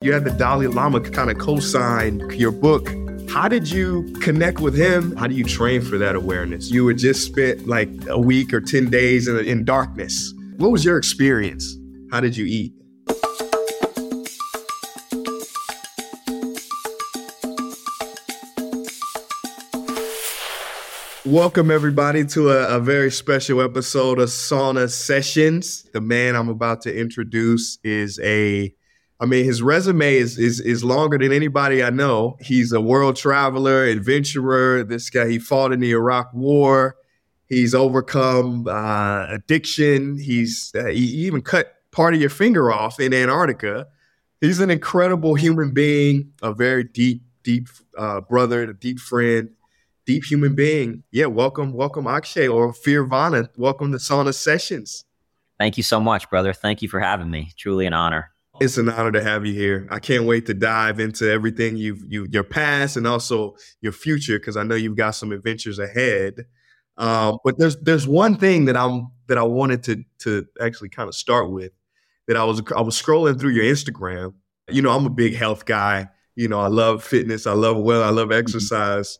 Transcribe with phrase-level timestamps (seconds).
[0.00, 2.88] You had the Dalai Lama kind of co sign your book.
[3.28, 5.16] How did you connect with him?
[5.16, 6.70] How do you train for that awareness?
[6.70, 10.32] You had just spent like a week or 10 days in, in darkness.
[10.58, 11.76] What was your experience?
[12.12, 12.74] How did you eat?
[21.26, 25.82] Welcome, everybody, to a, a, very special episode of Sauna Sessions.
[25.92, 28.72] The man I'm about to introduce is a
[29.20, 32.36] I mean, his resume is, is is longer than anybody I know.
[32.40, 34.84] He's a world traveler, adventurer.
[34.84, 36.96] This guy, he fought in the Iraq War.
[37.46, 40.18] He's overcome uh, addiction.
[40.18, 43.88] He's uh, he even cut part of your finger off in Antarctica.
[44.40, 49.50] He's an incredible human being, a very deep, deep uh, brother, a deep friend,
[50.06, 51.02] deep human being.
[51.10, 53.48] Yeah, welcome, welcome, Akshay or Fearvana.
[53.56, 55.04] Welcome to Sauna Sessions.
[55.58, 56.52] Thank you so much, brother.
[56.52, 57.50] Thank you for having me.
[57.56, 58.30] Truly an honor.
[58.60, 59.86] It's an honor to have you here.
[59.90, 64.38] I can't wait to dive into everything you've you your past and also your future
[64.38, 66.46] because I know you've got some adventures ahead.
[66.96, 71.08] Um, but there's there's one thing that I'm that I wanted to to actually kind
[71.08, 71.72] of start with
[72.26, 74.34] that I was I was scrolling through your Instagram.
[74.68, 76.08] You know, I'm a big health guy.
[76.36, 77.46] You know, I love fitness.
[77.46, 78.02] I love well.
[78.02, 78.38] I love mm-hmm.
[78.38, 79.18] exercise.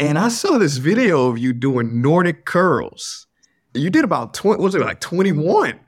[0.00, 3.26] And I saw this video of you doing Nordic curls.
[3.74, 5.78] You did about 20, was it like 21?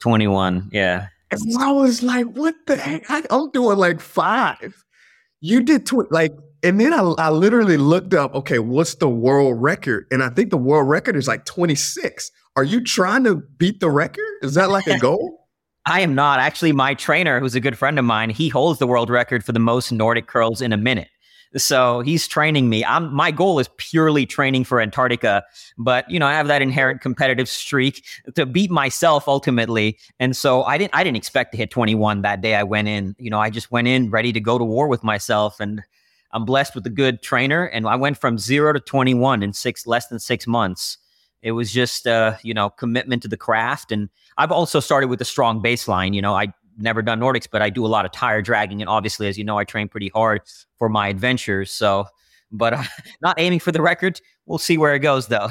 [0.00, 1.08] 21, yeah.
[1.30, 3.10] And I was like, what the heck?
[3.10, 4.84] I, am doing like five.
[5.40, 9.62] You did tw- like, and then I, I literally looked up, okay, what's the world
[9.62, 10.06] record?
[10.10, 12.30] And I think the world record is like 26.
[12.56, 14.24] Are you trying to beat the record?
[14.42, 15.48] Is that like a goal?
[15.86, 16.40] I am not.
[16.40, 19.52] Actually, my trainer, who's a good friend of mine, he holds the world record for
[19.52, 21.08] the most Nordic curls in a minute.
[21.56, 22.84] So he's training me.
[22.84, 25.42] I'm, my goal is purely training for Antarctica,
[25.78, 28.04] but you know, I have that inherent competitive streak
[28.36, 29.98] to beat myself ultimately.
[30.20, 33.16] And so I didn't, I didn't expect to hit 21 that day I went in.
[33.18, 35.82] You know, I just went in ready to go to war with myself and
[36.32, 37.64] I'm blessed with a good trainer.
[37.64, 40.98] And I went from zero to 21 in six, less than six months.
[41.42, 43.92] It was just, uh, you know, commitment to the craft.
[43.92, 46.14] And I've also started with a strong baseline.
[46.14, 48.80] You know, I never done Nordics, but I do a lot of tire dragging.
[48.80, 50.42] And obviously, as you know, I train pretty hard
[50.78, 51.70] for my adventures.
[51.70, 52.06] So,
[52.50, 52.82] but uh,
[53.22, 54.20] not aiming for the record.
[54.46, 55.48] We'll see where it goes, though.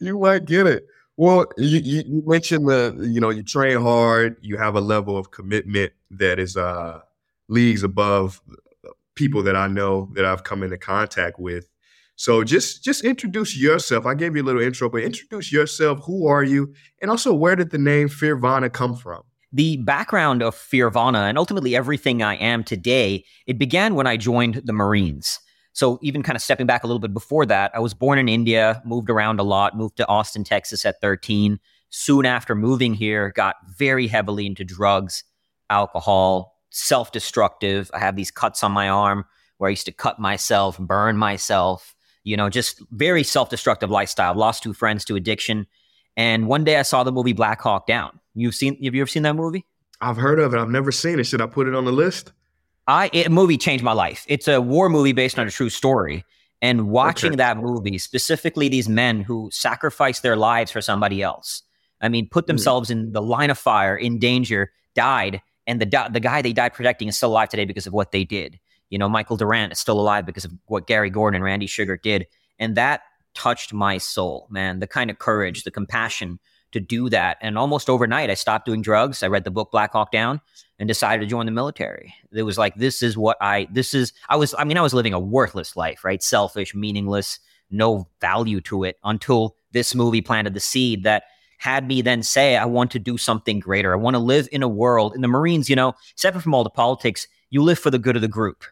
[0.00, 0.86] you might get it.
[1.16, 5.30] Well, you, you mentioned the, you know, you train hard, you have a level of
[5.30, 7.00] commitment that is uh,
[7.48, 8.40] leagues above
[9.14, 11.68] people that I know that I've come into contact with.
[12.20, 14.04] So just just introduce yourself.
[14.04, 16.00] I gave you a little intro, but introduce yourself.
[16.04, 16.74] Who are you?
[17.00, 19.22] And also where did the name Fearvana come from?
[19.54, 24.60] The background of Fearvana and ultimately everything I am today, it began when I joined
[24.66, 25.40] the Marines.
[25.72, 28.28] So even kind of stepping back a little bit before that, I was born in
[28.28, 31.58] India, moved around a lot, moved to Austin, Texas at 13.
[31.88, 35.24] Soon after moving here, got very heavily into drugs,
[35.70, 37.90] alcohol, self-destructive.
[37.94, 39.24] I have these cuts on my arm
[39.56, 41.94] where I used to cut myself, burn myself
[42.24, 44.34] you know, just very self destructive lifestyle.
[44.34, 45.66] Lost two friends to addiction.
[46.16, 48.18] And one day I saw the movie Black Hawk Down.
[48.34, 49.66] You've seen, have you ever seen that movie?
[50.00, 50.58] I've heard of it.
[50.58, 51.24] I've never seen it.
[51.24, 52.32] Should I put it on the list?
[52.86, 54.24] I, it, movie changed my life.
[54.26, 56.24] It's a war movie based on a true story.
[56.62, 57.36] And watching okay.
[57.36, 61.62] that movie, specifically these men who sacrificed their lives for somebody else,
[62.00, 62.48] I mean, put hmm.
[62.48, 62.92] themselves mm.
[62.92, 67.08] in the line of fire, in danger, died, and the the guy they died protecting
[67.08, 68.58] is still alive today because of what they did.
[68.90, 72.02] You know, Michael Durant is still alive because of what Gary Gordon and Randy Shughart
[72.02, 72.26] did.
[72.58, 73.02] And that
[73.34, 74.80] touched my soul, man.
[74.80, 76.38] The kind of courage, the compassion
[76.72, 77.38] to do that.
[77.40, 79.22] And almost overnight, I stopped doing drugs.
[79.22, 80.40] I read the book Black Hawk Down
[80.78, 82.14] and decided to join the military.
[82.32, 84.94] It was like, this is what I, this is, I was, I mean, I was
[84.94, 86.22] living a worthless life, right?
[86.22, 87.38] Selfish, meaningless,
[87.70, 91.24] no value to it until this movie planted the seed that
[91.58, 93.92] had me then say, I want to do something greater.
[93.92, 96.64] I want to live in a world in the Marines, you know, separate from all
[96.64, 98.64] the politics, you live for the good of the group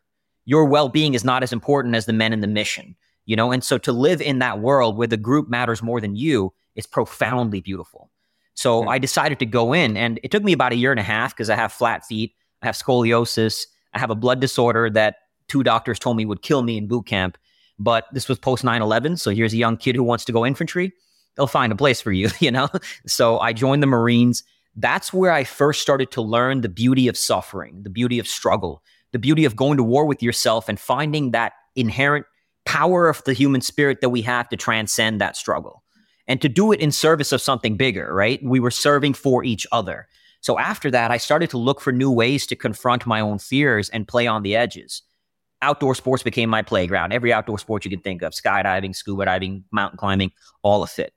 [0.48, 2.97] your well-being is not as important as the men in the mission
[3.28, 3.53] you know?
[3.53, 6.86] And so to live in that world where the group matters more than you is
[6.86, 8.10] profoundly beautiful.
[8.54, 8.88] So mm-hmm.
[8.88, 11.32] i decided to go in and it took me about a year and a half
[11.32, 15.62] because i have flat feet i have scoliosis i have a blood disorder that two
[15.62, 17.38] doctors told me would kill me in boot camp
[17.78, 20.93] but this was post 9-11 so here's a young kid who wants to go infantry
[21.37, 22.69] they'll find a place for you you know?
[23.06, 24.43] So i joined the marines.
[24.75, 28.82] That's where i first started to learn the beauty of suffering the beauty of struggle
[29.12, 32.26] the beauty of going to war with yourself and finding that inherent
[32.66, 35.82] power of the human spirit that we have to transcend that struggle
[36.26, 38.40] and to do it in service of something bigger, right?
[38.43, 40.06] We were serving for each other.
[40.40, 43.88] So after that, I started to look for new ways to confront my own fears
[43.88, 45.02] and play on the edges.
[45.62, 47.12] Outdoor sports became my playground.
[47.12, 50.31] Every outdoor sport you could think of skydiving, scuba diving, mountain climbing,
[50.62, 51.12] all of it.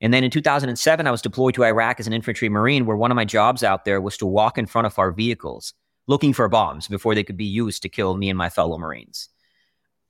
[0.00, 3.10] And then in 2007, I was deployed to Iraq as an infantry marine, where one
[3.10, 5.72] of my jobs out there was to walk in front of our vehicles
[6.06, 9.28] looking for bombs before they could be used to kill me and my fellow Marines.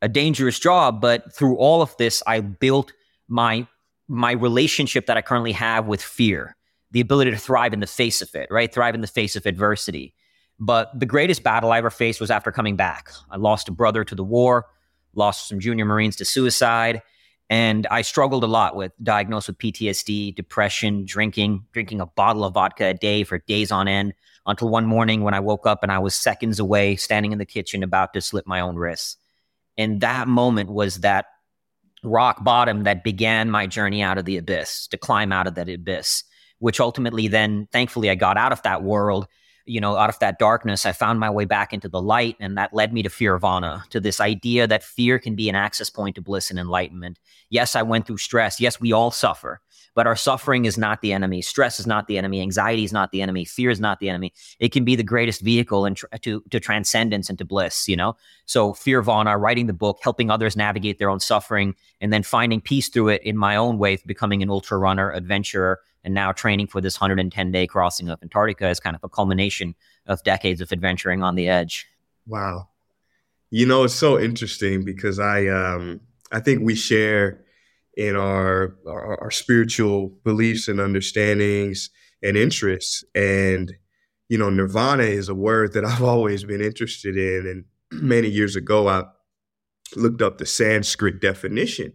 [0.03, 2.93] A dangerous job, but through all of this, I built
[3.29, 3.67] my
[4.07, 6.57] my relationship that I currently have with fear,
[6.91, 8.73] the ability to thrive in the face of it, right?
[8.73, 10.15] Thrive in the face of adversity.
[10.61, 13.11] But the greatest battle I ever faced was after coming back.
[13.31, 14.67] I lost a brother to the war,
[15.15, 17.03] lost some junior Marines to suicide,
[17.55, 22.55] and I struggled a lot with diagnosed with PTSD, depression, drinking, drinking a bottle of
[22.55, 24.13] vodka a day for days on end
[24.45, 27.47] until one morning when I woke up and I was seconds away, standing in the
[27.47, 29.19] kitchen about to slip my own wrists.
[29.79, 31.27] And that moment was that
[32.03, 35.69] rock bottom that began my journey out of the abyss, to climb out of that
[35.69, 36.25] abyss,
[36.59, 39.29] which ultimately then, thankfully, I got out of that world
[39.67, 42.57] you know, out of that darkness, I found my way back into the light, and
[42.59, 46.17] that led me to Fearvana, to this idea that fear can be an access point
[46.17, 47.19] to bliss and enlightenment.
[47.51, 48.61] Yes, I went through stress.
[48.61, 49.61] Yes, we all suffer,
[49.95, 51.41] but our suffering is not the enemy.
[51.41, 52.41] Stress is not the enemy.
[52.41, 53.45] Anxiety is not the enemy.
[53.45, 54.33] Fear is not the enemy.
[54.59, 58.17] It can be the greatest vehicle in to, to transcendence and to bliss, you know?
[58.45, 62.89] So, Fearvana, writing the book, helping others navigate their own suffering, and then finding peace
[62.89, 66.81] through it in my own way, becoming an ultra runner, adventurer, and now training for
[66.81, 69.75] this 110 day crossing of Antarctica is kind of a culmination
[70.07, 71.87] of decades of adventuring on the edge.
[72.27, 72.69] Wow.
[73.51, 77.45] You know, it's so interesting because I um I think we share
[77.97, 81.91] in our, our, our spiritual beliefs and understandings
[82.23, 83.75] and interests and
[84.29, 87.65] you know nirvana is a word that I've always been interested in and
[88.03, 89.05] many years ago I
[89.95, 91.93] looked up the Sanskrit definition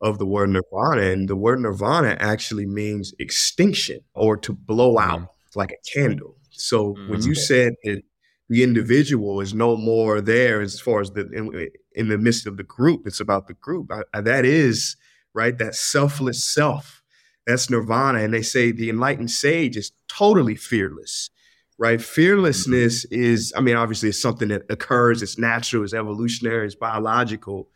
[0.00, 1.02] of the word nirvana.
[1.02, 5.10] And the word nirvana actually means extinction or to blow mm-hmm.
[5.10, 5.58] out mm-hmm.
[5.58, 6.36] like a candle.
[6.50, 7.10] So mm-hmm.
[7.10, 8.02] when you said that
[8.48, 12.56] the individual is no more there as far as the in, in the midst of
[12.56, 13.90] the group, it's about the group.
[13.92, 14.96] I, I, that is
[15.34, 15.56] right.
[15.58, 17.02] That selfless self.
[17.46, 18.20] That's nirvana.
[18.20, 21.30] And they say the enlightened sage is totally fearless
[21.78, 22.02] right?
[22.02, 23.22] Fearlessness mm-hmm.
[23.22, 27.68] is, I mean, obviously it's something that occurs, it's natural, it's evolutionary, it's biological.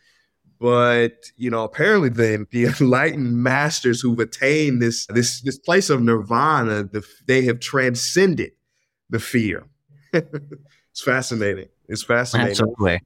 [0.63, 6.01] But you know, apparently the the enlightened masters who've attained this this this place of
[6.01, 8.53] nirvana, the, they have transcended
[9.11, 9.65] the fear.
[10.13, 11.69] it's fascinating.
[11.89, 12.53] It's fascinating.
[12.53, 13.01] Absolutely.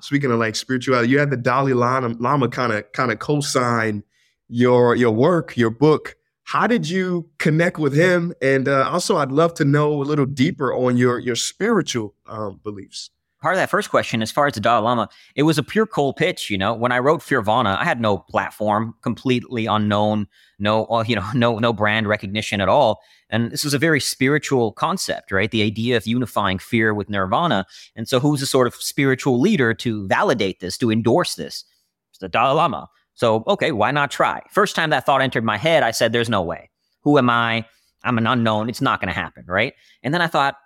[0.00, 4.02] Speaking of like spirituality, you had the Dalai Lama, Lama kind of kind of co-sign
[4.48, 6.16] your your work, your book.
[6.42, 8.32] How did you connect with him?
[8.42, 12.58] And uh, also, I'd love to know a little deeper on your your spiritual um,
[12.64, 13.10] beliefs
[13.40, 15.86] part of that first question, as far as the Dalai Lama, it was a pure
[15.86, 16.50] cold pitch.
[16.50, 20.26] You know, when I wrote Fearvana, I had no platform, completely unknown,
[20.58, 23.00] no, uh, you know, no, no brand recognition at all.
[23.28, 25.50] And this was a very spiritual concept, right?
[25.50, 27.66] The idea of unifying fear with nirvana.
[27.94, 31.64] And so, who's a sort of spiritual leader to validate this, to endorse this?
[32.10, 32.88] It's the Dalai Lama.
[33.14, 34.42] So, okay, why not try?
[34.50, 36.70] First time that thought entered my head, I said, "There's no way.
[37.02, 37.66] Who am I?
[38.04, 38.68] I'm an unknown.
[38.68, 39.72] It's not going to happen, right?"
[40.02, 40.56] And then I thought,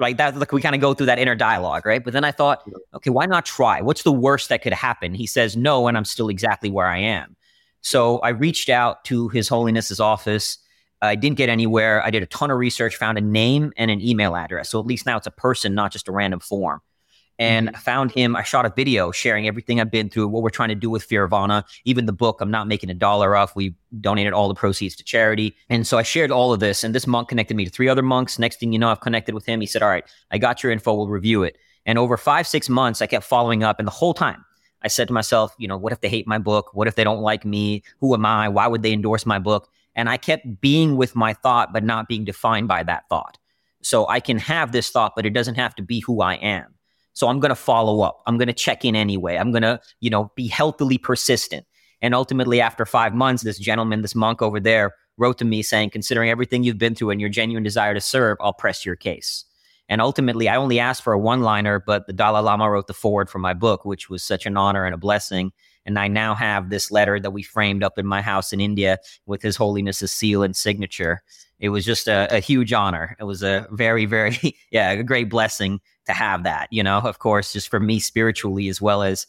[0.00, 2.02] like that like we kind of go through that inner dialogue right?
[2.02, 2.62] But then i thought
[2.94, 3.80] okay why not try?
[3.80, 5.14] What's the worst that could happen?
[5.14, 7.36] He says no and i'm still exactly where i am.
[7.82, 10.58] So i reached out to his holiness's office.
[11.02, 12.04] I didn't get anywhere.
[12.04, 14.68] I did a ton of research found a name and an email address.
[14.68, 16.82] So at least now it's a person not just a random form
[17.40, 17.76] and mm-hmm.
[17.76, 18.36] I found him.
[18.36, 21.08] I shot a video sharing everything I've been through, what we're trying to do with
[21.08, 22.40] Fearvana, even the book.
[22.40, 23.56] I'm not making a dollar off.
[23.56, 25.56] We donated all the proceeds to charity.
[25.70, 26.84] And so I shared all of this.
[26.84, 28.38] And this monk connected me to three other monks.
[28.38, 29.60] Next thing you know, I've connected with him.
[29.60, 30.94] He said, All right, I got your info.
[30.94, 31.56] We'll review it.
[31.86, 33.78] And over five, six months, I kept following up.
[33.78, 34.44] And the whole time,
[34.82, 36.70] I said to myself, you know, what if they hate my book?
[36.74, 37.82] What if they don't like me?
[38.00, 38.48] Who am I?
[38.48, 39.68] Why would they endorse my book?
[39.94, 43.38] And I kept being with my thought, but not being defined by that thought.
[43.82, 46.74] So I can have this thought, but it doesn't have to be who I am.
[47.20, 48.22] So I'm going to follow up.
[48.26, 49.36] I'm going to check in anyway.
[49.36, 51.66] I'm going to, you know, be healthily persistent.
[52.00, 55.90] And ultimately, after five months, this gentleman, this monk over there, wrote to me saying,
[55.90, 59.44] considering everything you've been through and your genuine desire to serve, I'll press your case.
[59.86, 62.94] And ultimately, I only asked for a one liner, but the Dalai Lama wrote the
[62.94, 65.52] foreword for my book, which was such an honor and a blessing.
[65.84, 68.96] And I now have this letter that we framed up in my house in India
[69.26, 71.22] with His Holiness's seal and signature.
[71.58, 73.14] It was just a, a huge honor.
[73.20, 77.18] It was a very, very, yeah, a great blessing to have that, you know, of
[77.18, 79.26] course, just for me spiritually as well as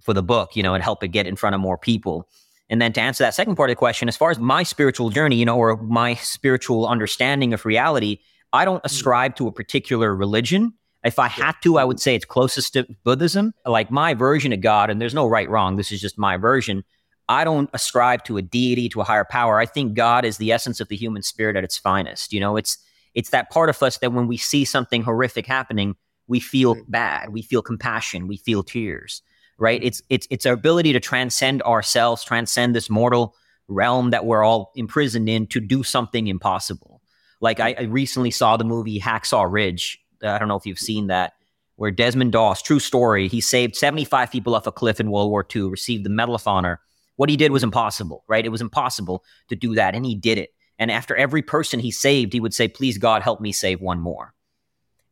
[0.00, 2.28] for the book, you know, and help it get in front of more people.
[2.70, 5.10] And then to answer that second part of the question, as far as my spiritual
[5.10, 8.18] journey, you know, or my spiritual understanding of reality,
[8.52, 8.86] I don't mm.
[8.86, 10.74] ascribe to a particular religion.
[11.04, 13.52] If I had to, I would say it's closest to Buddhism.
[13.66, 16.82] Like my version of God, and there's no right wrong, this is just my version.
[17.28, 19.58] I don't ascribe to a deity, to a higher power.
[19.58, 22.32] I think God is the essence of the human spirit at its finest.
[22.32, 22.78] You know, it's
[23.14, 27.30] it's that part of us that when we see something horrific happening, we feel bad,
[27.30, 29.22] we feel compassion, we feel tears,
[29.58, 29.80] right?
[29.80, 29.86] Mm-hmm.
[29.88, 33.34] It's it's it's our ability to transcend ourselves, transcend this mortal
[33.68, 37.00] realm that we're all imprisoned in to do something impossible.
[37.40, 39.98] Like I, I recently saw the movie Hacksaw Ridge.
[40.22, 41.34] Uh, I don't know if you've seen that,
[41.76, 45.46] where Desmond Doss, true story, he saved 75 people off a cliff in World War
[45.54, 46.80] II, received the Medal of Honor.
[47.16, 48.44] What he did was impossible, right?
[48.44, 50.50] It was impossible to do that, and he did it.
[50.78, 54.00] And after every person he saved, he would say, Please, God, help me save one
[54.00, 54.34] more.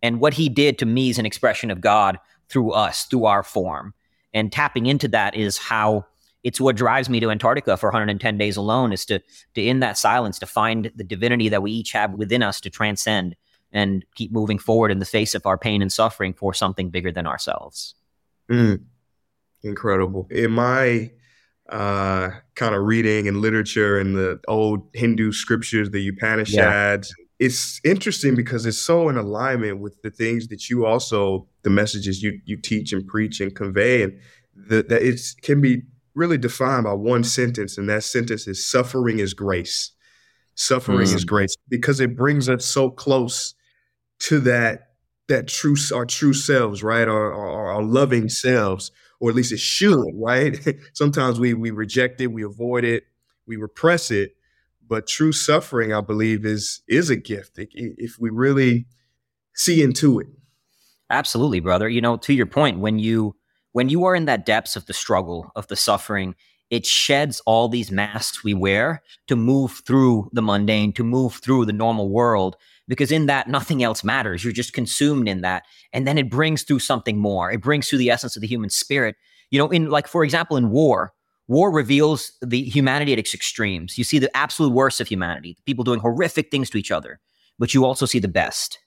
[0.02, 2.18] And what he did to me is an expression of God
[2.48, 3.94] through us, through our form.
[4.34, 6.06] And tapping into that is how
[6.42, 9.20] it's what drives me to Antarctica for 110 days alone is to,
[9.54, 12.70] to in that silence, to find the divinity that we each have within us to
[12.70, 13.36] transcend
[13.72, 17.12] and keep moving forward in the face of our pain and suffering for something bigger
[17.12, 17.94] than ourselves.
[18.50, 18.82] Mm.
[19.62, 20.26] Incredible.
[20.30, 21.10] In my
[21.68, 27.14] uh, kind of reading and literature and the old Hindu scriptures, the Upanishads.
[27.18, 27.24] Yeah.
[27.42, 32.22] It's interesting because it's so in alignment with the things that you also, the messages
[32.22, 34.12] you you teach and preach and convey, and
[34.54, 35.82] the, that it can be
[36.14, 39.90] really defined by one sentence, and that sentence is "suffering is grace."
[40.54, 41.14] Suffering mm.
[41.14, 43.54] is grace because it brings us so close
[44.20, 44.90] to that
[45.26, 47.08] that true our true selves, right?
[47.08, 50.58] Our, our, our loving selves or at least it should, right?
[50.92, 53.02] Sometimes we we reject it, we avoid it,
[53.48, 54.36] we repress it,
[54.86, 58.86] but true suffering, I believe, is is a gift if we really
[59.54, 60.28] see into it.
[61.10, 61.88] Absolutely, brother.
[61.88, 63.36] You know, to your point, when you
[63.72, 66.34] when you are in that depths of the struggle of the suffering,
[66.70, 71.66] it sheds all these masks we wear to move through the mundane, to move through
[71.66, 72.56] the normal world
[72.88, 76.62] because in that nothing else matters you're just consumed in that and then it brings
[76.62, 79.16] through something more it brings through the essence of the human spirit
[79.50, 81.12] you know in like for example in war
[81.48, 85.84] war reveals the humanity at its extremes you see the absolute worst of humanity people
[85.84, 87.20] doing horrific things to each other
[87.58, 88.78] but you also see the best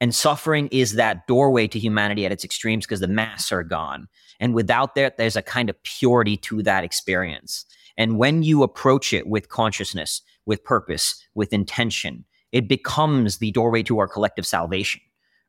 [0.00, 4.08] and suffering is that doorway to humanity at its extremes because the masks are gone
[4.40, 7.64] and without that there's a kind of purity to that experience
[7.96, 13.82] and when you approach it with consciousness with purpose with intention it becomes the doorway
[13.82, 15.00] to our collective salvation,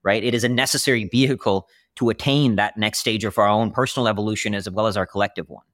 [0.04, 0.24] right?
[0.24, 1.68] It is a necessary vehicle
[1.98, 5.50] to attain that next stage of our own personal evolution as well as our collective
[5.50, 5.66] one.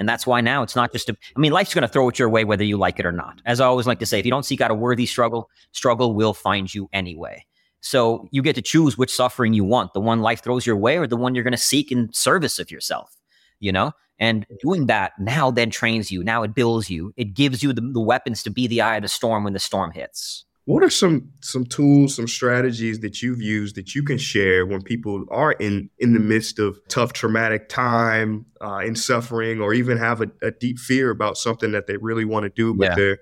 [0.00, 2.18] And that's why now it's not just a, I mean, life's going to throw it
[2.18, 3.40] your way whether you like it or not.
[3.44, 6.14] As I always like to say, if you don't seek out a worthy struggle, struggle
[6.14, 7.44] will find you anyway.
[7.82, 10.96] So you get to choose which suffering you want, the one life throws your way
[10.96, 13.14] or the one you're going to seek in service of yourself,
[13.60, 13.92] you know?
[14.18, 16.24] And doing that now then trains you.
[16.24, 17.12] Now it builds you.
[17.16, 19.58] It gives you the, the weapons to be the eye of the storm when the
[19.58, 20.44] storm hits.
[20.66, 24.82] What are some some tools, some strategies that you've used that you can share when
[24.82, 29.96] people are in in the midst of tough, traumatic time, uh, in suffering, or even
[29.96, 32.94] have a, a, deep fear about something that they really want to do, but yeah.
[32.94, 33.18] they're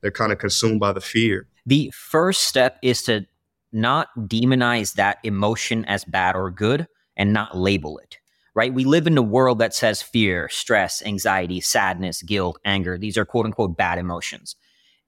[0.00, 1.48] they're kind of consumed by the fear?
[1.66, 3.26] The first step is to
[3.72, 8.18] not demonize that emotion as bad or good, and not label it.
[8.54, 8.72] Right?
[8.72, 12.96] We live in a world that says fear, stress, anxiety, sadness, guilt, anger.
[12.96, 14.56] These are quote unquote bad emotions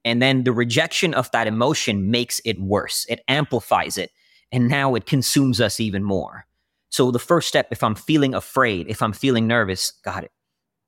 [0.05, 3.05] and then the rejection of that emotion makes it worse.
[3.09, 4.11] It amplifies it.
[4.51, 6.45] And now it consumes us even more.
[6.89, 10.31] So the first step, if I'm feeling afraid, if I'm feeling nervous, got it.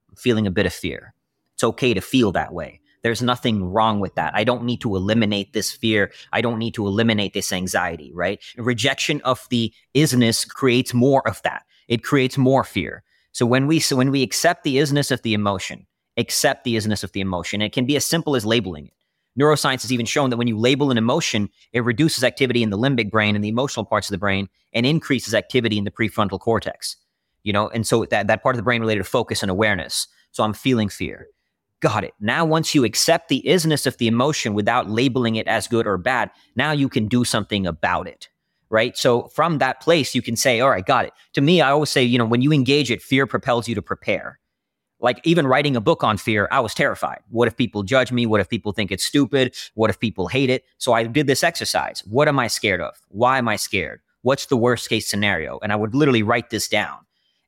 [0.09, 1.13] I'm feeling a bit of fear.
[1.53, 2.79] It's okay to feel that way.
[3.03, 4.33] There's nothing wrong with that.
[4.35, 6.11] I don't need to eliminate this fear.
[6.31, 8.39] I don't need to eliminate this anxiety, right?
[8.57, 11.63] Rejection of the isness creates more of that.
[11.87, 13.03] It creates more fear.
[13.31, 15.87] So when we so when we accept the isness of the emotion,
[16.17, 18.93] accept the isness of the emotion, it can be as simple as labeling it.
[19.39, 22.77] Neuroscience has even shown that when you label an emotion, it reduces activity in the
[22.77, 26.39] limbic brain and the emotional parts of the brain and increases activity in the prefrontal
[26.39, 26.97] cortex.
[27.43, 30.07] You know, and so that, that part of the brain related to focus and awareness.
[30.31, 31.27] So I'm feeling fear.
[31.79, 32.13] Got it.
[32.19, 35.97] Now, once you accept the isness of the emotion without labeling it as good or
[35.97, 38.29] bad, now you can do something about it.
[38.69, 38.95] Right.
[38.95, 41.13] So from that place, you can say, all right, got it.
[41.33, 43.81] To me, I always say, you know, when you engage it, fear propels you to
[43.81, 44.39] prepare
[45.01, 47.19] like even writing a book on fear, I was terrified.
[47.29, 48.25] What if people judge me?
[48.25, 49.55] What if people think it's stupid?
[49.73, 50.63] What if people hate it?
[50.77, 52.03] So I did this exercise.
[52.05, 52.95] What am I scared of?
[53.09, 54.01] Why am I scared?
[54.21, 55.59] What's the worst case scenario?
[55.63, 56.99] And I would literally write this down.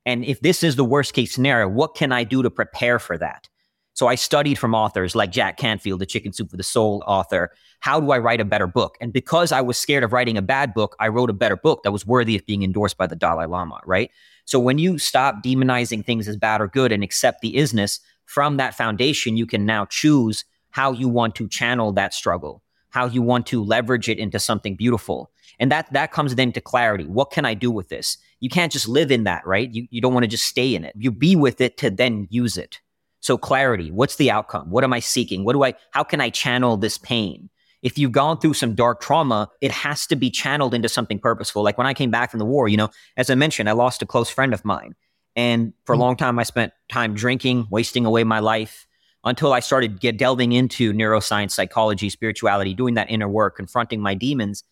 [0.04, 3.16] And if this is the worst case scenario, what can I do to prepare for
[3.18, 3.48] that?
[3.94, 7.52] So I studied from authors like Jack Canfield, the Chicken Soup for the Soul author.
[7.78, 8.96] How do I write a better book?
[9.00, 11.84] And because I was scared of writing a bad book, I wrote a better book
[11.84, 14.10] that was worthy of being endorsed by the Dalai Lama, right?
[14.44, 18.56] So when you stop demonizing things as bad or good and accept the isness from
[18.56, 23.22] that foundation, you can now choose how you want to channel that struggle, how you
[23.22, 25.30] want to leverage it into something beautiful.
[25.58, 27.04] And that that comes then to clarity.
[27.04, 28.18] What can I do with this?
[28.40, 29.72] You can't just live in that, right?
[29.72, 30.94] You you don't want to just stay in it.
[30.96, 32.80] You be with it to then use it.
[33.20, 34.70] So clarity, what's the outcome?
[34.70, 35.44] What am I seeking?
[35.44, 37.48] What do I how can I channel this pain?
[37.84, 41.62] If you've gone through some dark trauma, it has to be channeled into something purposeful.
[41.62, 42.88] Like when I came back from the war, you know,
[43.18, 44.94] as I mentioned, I lost a close friend of mine.
[45.36, 46.02] And for a hmm.
[46.02, 48.86] long time, I spent time drinking, wasting away my life.
[49.26, 54.12] until I started get delving into neuroscience, psychology, spirituality, doing that inner work, confronting my
[54.12, 54.64] demons.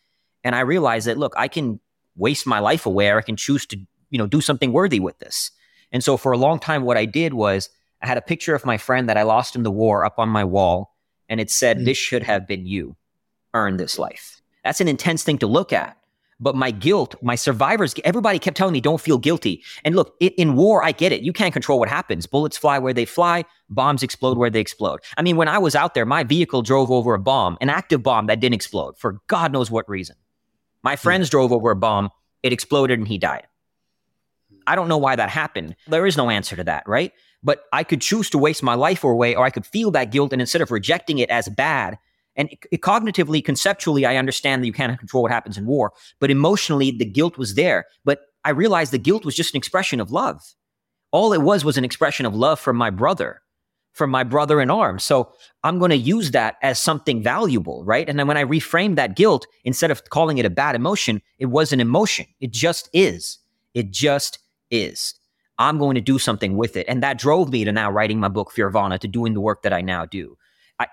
[0.45, 1.81] And I realized that, look, I can
[2.17, 3.79] waste my life away or I can choose to,
[4.11, 5.51] you know, do something worthy with this.
[5.91, 7.71] And so for a long time, what I did was
[8.03, 10.29] I had a picture of my friend that I lost in the war up on
[10.29, 10.95] my wall.
[11.31, 11.87] And it said, mm-hmm.
[11.87, 12.95] this should have been you.
[13.55, 14.43] Earn this life.
[14.65, 15.97] That's an intense thing to look at.
[16.43, 19.63] But my guilt, my survivors, everybody kept telling me, don't feel guilty.
[19.85, 21.23] And look, it, in war, I get it.
[21.23, 22.27] You can't control what happens.
[22.27, 25.01] Bullets fly where they fly, bombs explode where they explode.
[25.17, 28.03] I mean, when I was out there, my vehicle drove over a bomb, an active
[28.03, 30.17] bomb that didn't explode for God knows what reason.
[30.83, 31.01] My hmm.
[31.01, 32.11] friends drove over a bomb,
[32.43, 33.47] it exploded, and he died.
[34.67, 35.77] I don't know why that happened.
[35.87, 37.13] There is no answer to that, right?
[37.45, 40.33] But I could choose to waste my life away, or I could feel that guilt,
[40.33, 41.99] and instead of rejecting it as bad,
[42.37, 46.31] and it, cognitively, conceptually, I understand that you can't control what happens in war, but
[46.31, 47.87] emotionally, the guilt was there.
[48.05, 50.43] But I realized the guilt was just an expression of love.
[51.11, 53.43] All it was was an expression of love from my brother,
[53.93, 55.05] from my brother in arms.
[55.05, 58.09] So I'm going to use that as something valuable, right?
[58.09, 61.47] And then when I reframed that guilt, instead of calling it a bad emotion, it
[61.47, 62.27] was an emotion.
[62.41, 63.39] It just is.
[63.75, 64.39] It just
[64.71, 65.15] is.
[65.59, 66.87] I'm going to do something with it.
[66.89, 69.73] And that drove me to now writing my book, Fearvana, to doing the work that
[69.73, 70.37] I now do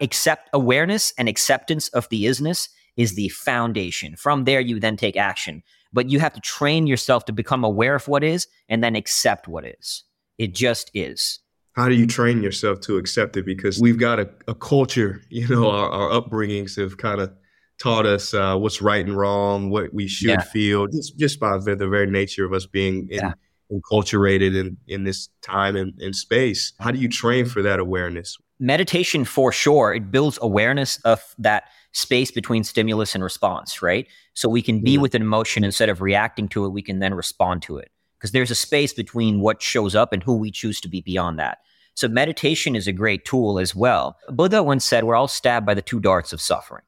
[0.01, 4.15] accept awareness and acceptance of the isness is the foundation.
[4.15, 5.63] From there, you then take action.
[5.91, 9.47] But you have to train yourself to become aware of what is and then accept
[9.47, 10.03] what is.
[10.37, 11.39] It just is.
[11.73, 13.45] How do you train yourself to accept it?
[13.45, 17.31] Because we've got a, a culture, you know, our, our upbringings have kind of
[17.79, 20.41] taught us uh, what's right and wrong, what we should yeah.
[20.41, 23.33] feel, just, just by the, the, very nature of us being in, yeah.
[23.71, 26.73] enculturated in, in this time and, and space.
[26.79, 28.37] How do you train for that awareness?
[28.59, 34.07] Meditation for sure it builds awareness of that space between stimulus and response right?
[34.33, 35.01] So we can be mm-hmm.
[35.01, 37.91] with an emotion instead of reacting to it we can then respond to it.
[38.17, 41.39] Because there's a space between what shows up and who we choose to be beyond
[41.39, 41.59] that.
[41.95, 44.17] So meditation is a great tool as well.
[44.29, 46.83] Buddha once said we're all stabbed by the two darts of suffering.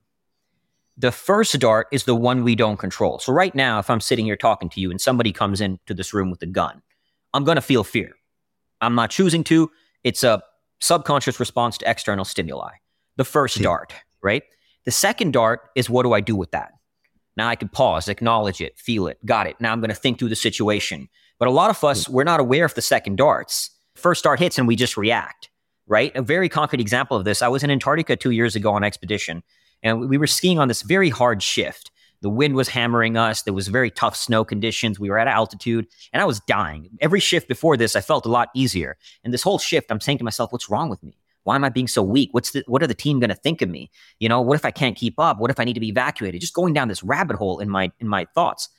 [0.97, 3.19] The first dart is the one we don't control.
[3.19, 6.13] So right now if i'm sitting here talking to you and somebody comes into this
[6.13, 6.81] room with a gun
[7.33, 8.11] i'm going to feel fear.
[8.81, 9.71] I'm not choosing to.
[10.03, 10.41] It's a
[10.81, 12.71] subconscious response to external stimuli.
[13.17, 13.63] The first yeah.
[13.63, 14.43] dart, right?
[14.85, 16.71] The second dart is what do I do with that?
[17.37, 19.55] Now I can pause, acknowledge it, feel it, got it.
[19.59, 21.07] Now I'm going to think through the situation.
[21.39, 22.09] But a lot of us, mm.
[22.09, 23.69] we're not aware of the second darts.
[23.95, 25.49] First dart hits and we just react,
[25.87, 26.11] right?
[26.15, 29.43] A very concrete example of this I was in Antarctica two years ago on expedition,
[29.83, 31.91] and we were skiing on this very hard shift.
[32.21, 33.41] The wind was hammering us.
[33.41, 34.99] There was very tough snow conditions.
[34.99, 36.89] We were at altitude and I was dying.
[37.01, 38.97] Every shift before this, I felt a lot easier.
[39.23, 41.17] And this whole shift, I'm saying to myself, what's wrong with me?
[41.43, 42.29] Why am I being so weak?
[42.33, 43.89] What's the, what are the team going to think of me?
[44.19, 45.39] You know, what if I can't keep up?
[45.39, 46.39] What if I need to be evacuated?
[46.41, 48.69] Just going down this rabbit hole in my in my thoughts.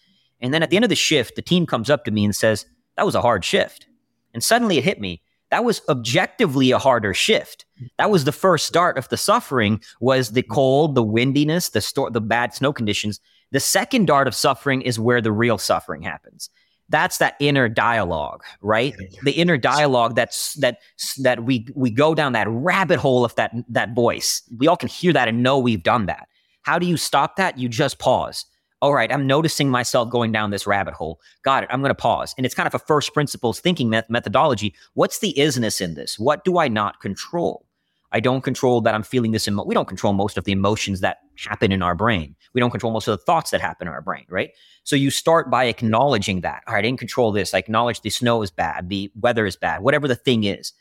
[0.41, 2.35] And then at the end of the shift, the team comes up to me and
[2.35, 3.87] says, "That was a hard shift."
[4.33, 5.23] And suddenly it hit me.
[5.51, 7.67] That was objectively a harder shift.
[7.99, 12.09] That was the first start of the suffering was the cold, the windiness, the sto-
[12.11, 13.21] the bad snow conditions.
[13.53, 16.51] The second dart of suffering is where the real suffering happens.
[16.89, 18.95] That's that inner dialogue, right?
[19.23, 20.79] The inner dialogue that's that
[21.19, 24.43] that we we go down that rabbit hole of that that voice.
[24.59, 26.29] We all can hear that and know we've done that.
[26.63, 27.57] How do you stop that?
[27.59, 28.45] You just pause.
[28.83, 31.21] All right, I'm noticing myself going down this rabbit hole.
[31.45, 31.69] Got it.
[31.73, 32.35] I'm going to pause.
[32.37, 34.75] And it's kind of a first principles thinking met- methodology.
[34.95, 36.19] What's the isness in this?
[36.19, 37.65] What do I not control?
[38.13, 39.49] I don't control that I'm feeling this.
[39.49, 42.37] Emo- we don't control most of the emotions that happen in our brain.
[42.53, 44.51] We don't control most of the thoughts that happen in our brain, right?
[44.85, 46.63] So you start by acknowledging that.
[46.67, 47.55] All right, I didn't control this.
[47.55, 50.73] I acknowledge the snow is bad, the weather is bad, whatever the thing is.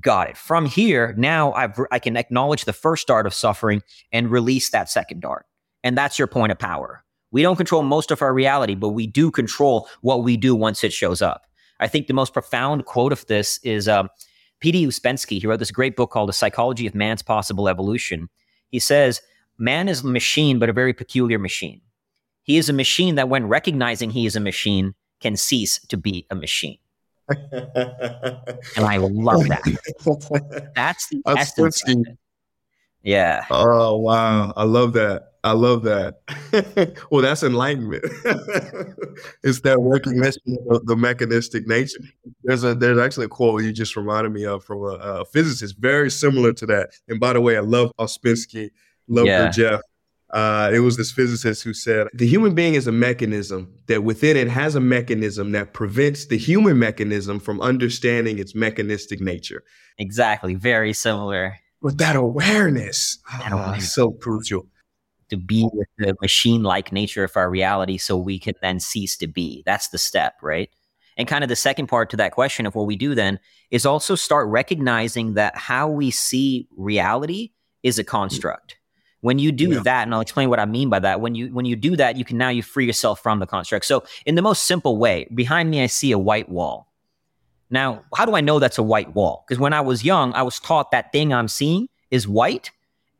[0.00, 0.36] Got it.
[0.36, 4.88] From here, now I've, I can acknowledge the first dart of suffering and release that
[4.88, 5.46] second dart.
[5.82, 7.04] And that's your point of power.
[7.30, 10.82] We don't control most of our reality, but we do control what we do once
[10.84, 11.42] it shows up.
[11.80, 14.08] I think the most profound quote of this is um,
[14.60, 14.86] P.D.
[14.86, 18.28] Ouspensky, he wrote this great book called The Psychology of Man's Possible Evolution.
[18.70, 19.20] He says,
[19.58, 21.80] Man is a machine, but a very peculiar machine.
[22.42, 26.26] He is a machine that, when recognizing he is a machine, can cease to be
[26.30, 26.78] a machine.
[27.28, 29.62] and I love that.
[30.74, 31.82] That's the That's essence.
[33.02, 33.44] Yeah.
[33.50, 35.34] Oh wow, I love that.
[35.48, 36.20] I love that.
[37.10, 38.04] well, that's enlightenment.
[39.42, 42.00] it's that recognition of the mechanistic nature.
[42.44, 45.78] There's a there's actually a quote you just reminded me of from a, a physicist,
[45.78, 46.90] very similar to that.
[47.08, 48.70] And by the way, I love Ouspensky,
[49.08, 49.50] love yeah.
[49.50, 49.80] Jeff.
[50.30, 54.36] Uh, it was this physicist who said the human being is a mechanism that within
[54.36, 59.64] it has a mechanism that prevents the human mechanism from understanding its mechanistic nature.
[59.96, 61.56] Exactly, very similar.
[61.80, 63.94] With that awareness, that oh, awareness.
[63.94, 64.66] so crucial
[65.30, 69.16] to be with the machine like nature of our reality so we can then cease
[69.18, 69.62] to be.
[69.66, 70.70] That's the step, right?
[71.16, 73.84] And kind of the second part to that question of what we do then is
[73.84, 77.50] also start recognizing that how we see reality
[77.82, 78.76] is a construct.
[79.20, 79.80] When you do yeah.
[79.80, 81.20] that, and I'll explain what I mean by that.
[81.20, 83.84] When you when you do that, you can now you free yourself from the construct.
[83.84, 86.92] So in the most simple way, behind me I see a white wall.
[87.68, 89.44] Now, how do I know that's a white wall?
[89.46, 92.70] Because when I was young, I was taught that thing I'm seeing is white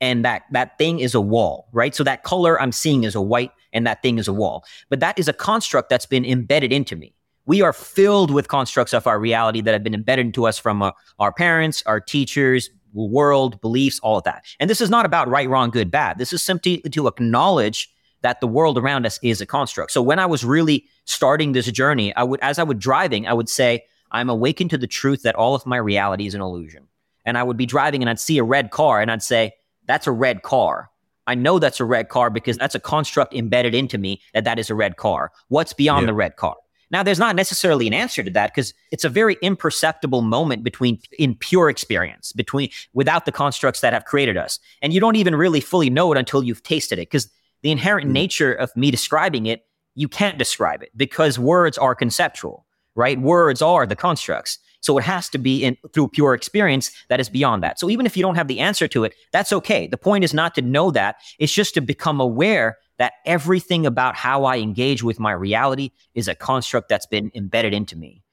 [0.01, 1.93] and that that thing is a wall, right?
[1.93, 4.63] So that color I'm seeing is a white and that thing is a wall.
[4.89, 7.13] But that is a construct that's been embedded into me
[7.49, 10.83] we are filled with constructs of our reality that have been embedded into us from
[10.83, 14.45] uh, our parents, our teachers, world, beliefs, all of that.
[14.59, 16.19] And this is not about right, wrong, good, bad.
[16.19, 17.89] This is simply to acknowledge
[18.21, 19.91] that the world around us is a construct.
[19.91, 23.33] So when I was really starting this journey, I would, as I would driving, I
[23.33, 26.87] would say, I'm awakened to the truth that all of my reality is an illusion.
[27.25, 29.53] And I would be driving and I'd see a red car and I'd say,
[29.89, 30.91] that's a red car.
[31.25, 34.59] I know that's a red car because that's a construct embedded into me that that
[34.59, 35.31] is a red car.
[35.47, 36.07] What's beyond yeah.
[36.07, 36.55] the red car?
[36.91, 40.99] Now, there's not necessarily an answer to that because it's a very imperceptible moment between
[41.17, 44.59] in pure experience, between without the constructs that have created us.
[44.83, 47.27] And you don't even really fully know it until you've tasted it because
[47.63, 48.13] the inherent mm.
[48.13, 53.19] nature of me describing it, you can't describe it because words are conceptual, right?
[53.19, 54.59] Words are the constructs.
[54.81, 57.79] So it has to be in through pure experience that is beyond that.
[57.79, 59.87] So even if you don't have the answer to it, that's okay.
[59.87, 61.17] The point is not to know that.
[61.37, 66.27] It's just to become aware that everything about how I engage with my reality is
[66.27, 68.23] a construct that's been embedded into me.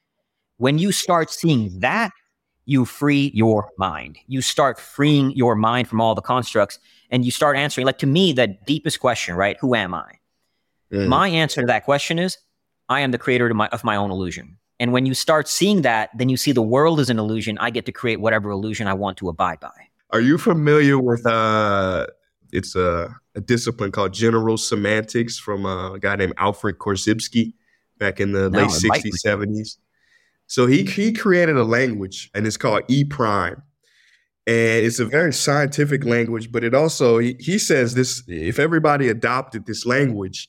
[0.58, 2.12] When you start seeing that,
[2.64, 4.18] you free your mind.
[4.26, 6.78] You start freeing your mind from all the constructs
[7.10, 9.56] and you start answering, like to me, the deepest question, right?
[9.60, 10.18] Who am I?
[10.92, 11.06] Mm.
[11.06, 12.36] My answer to that question is
[12.88, 14.58] I am the creator of my, of my own illusion.
[14.78, 17.56] And when you start seeing that, then you see the world is an illusion.
[17.58, 19.72] I get to create whatever illusion I want to abide by.
[20.10, 22.06] Are you familiar with uh
[22.52, 27.54] it's a, a discipline called general semantics from a guy named Alfred Korzybski
[27.98, 29.76] back in the no, late 60s, 70s.
[30.46, 33.62] So he, he created a language and it's called E prime.
[34.46, 39.08] And it's a very scientific language, but it also, he, he says this if everybody
[39.08, 40.48] adopted this language,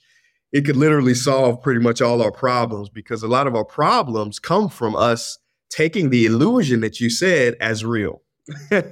[0.51, 4.39] it could literally solve pretty much all our problems because a lot of our problems
[4.39, 5.37] come from us
[5.69, 8.21] taking the illusion that you said as real.
[8.71, 8.87] and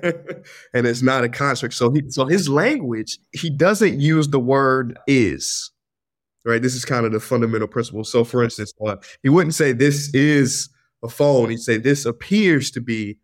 [0.73, 1.73] it's not a construct.
[1.73, 5.71] So he, so his language, he doesn't use the word is.
[6.43, 6.61] Right.
[6.61, 8.03] This is kind of the fundamental principle.
[8.03, 10.69] So for instance, uh, he wouldn't say this is
[11.03, 11.49] a phone.
[11.49, 13.17] He'd say this appears to be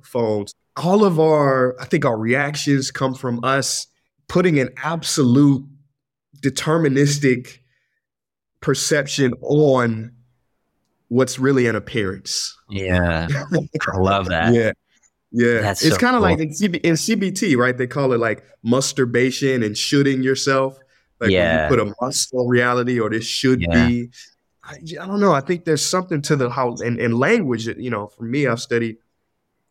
[0.00, 0.46] a phone.
[0.76, 3.86] All of our, I think our reactions come from us
[4.28, 5.64] putting an absolute
[6.40, 7.58] deterministic
[8.64, 10.10] perception on
[11.08, 12.56] what's really an appearance.
[12.70, 13.28] Yeah.
[13.92, 14.54] I love that.
[14.54, 14.72] yeah.
[15.36, 16.30] Yeah, That's it's so kind of cool.
[16.30, 17.76] like in, CB, in, CBT, right?
[17.76, 20.78] They call it like musturbation and shooting yourself.
[21.20, 21.64] Like yeah.
[21.64, 23.88] you put a must on reality or this should yeah.
[23.88, 24.10] be.
[24.62, 25.32] I, I, don't know.
[25.32, 27.66] I think there's something to the how in, in language.
[27.66, 28.98] You know, for me, I've studied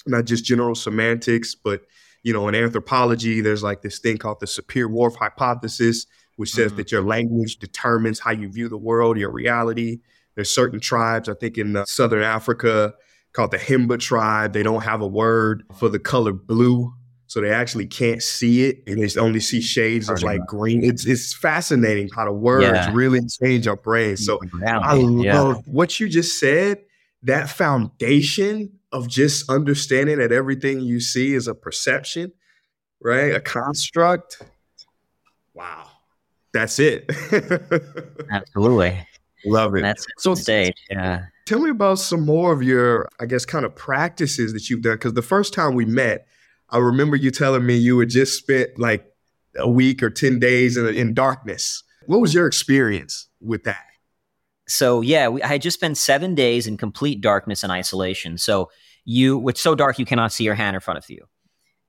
[0.05, 1.83] not just general semantics, but
[2.23, 6.77] you know, in anthropology, there's like this thing called the Sapir-Whorf hypothesis, which says mm-hmm.
[6.77, 9.99] that your language determines how you view the world, your reality.
[10.35, 12.93] There's certain tribes, I think in uh, Southern Africa,
[13.33, 14.53] called the Himba tribe.
[14.53, 16.93] They don't have a word for the color blue.
[17.27, 20.83] So they actually can't see it and they only see shades of like green.
[20.83, 22.91] It's it's fascinating how the words yeah.
[22.93, 24.23] really change our brains.
[24.23, 25.53] So I love yeah.
[25.65, 26.83] what you just said.
[27.23, 32.33] That foundation of just understanding that everything you see is a perception,
[33.01, 33.33] right?
[33.33, 34.43] A construct.
[35.55, 35.87] Wow.
[36.53, 37.09] That's it.
[38.31, 39.07] Absolutely.
[39.45, 39.81] Love it.
[39.81, 40.75] That's so stage.
[40.89, 41.25] Yeah.
[41.45, 44.93] Tell me about some more of your, I guess, kind of practices that you've done.
[44.93, 46.27] Because the first time we met,
[46.69, 49.05] I remember you telling me you had just spent like
[49.57, 51.83] a week or 10 days in, in darkness.
[52.05, 53.83] What was your experience with that?
[54.67, 58.37] So, yeah, we, I had just spent seven days in complete darkness and isolation.
[58.37, 58.69] So,
[59.05, 61.25] you, it's so dark you cannot see your hand in front of you.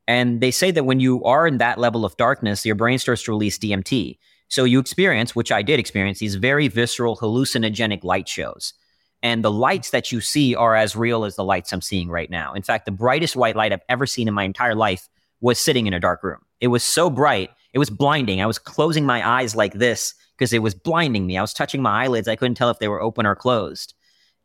[0.07, 3.23] And they say that when you are in that level of darkness, your brain starts
[3.25, 4.19] to release DMT.
[4.55, 8.73] So you experience, which I did experience, these very visceral hallucinogenic light shows
[9.21, 12.31] and the lights that you see are as real as the lights I'm seeing right
[12.31, 12.55] now.
[12.55, 15.09] In fact, the brightest white light I've ever seen in my entire life
[15.41, 16.39] was sitting in a dark room.
[16.61, 18.41] It was so bright, it was blinding.
[18.41, 21.37] I was closing my eyes like this because it was blinding me.
[21.37, 22.29] I was touching my eyelids.
[22.29, 23.93] I couldn't tell if they were open or closed.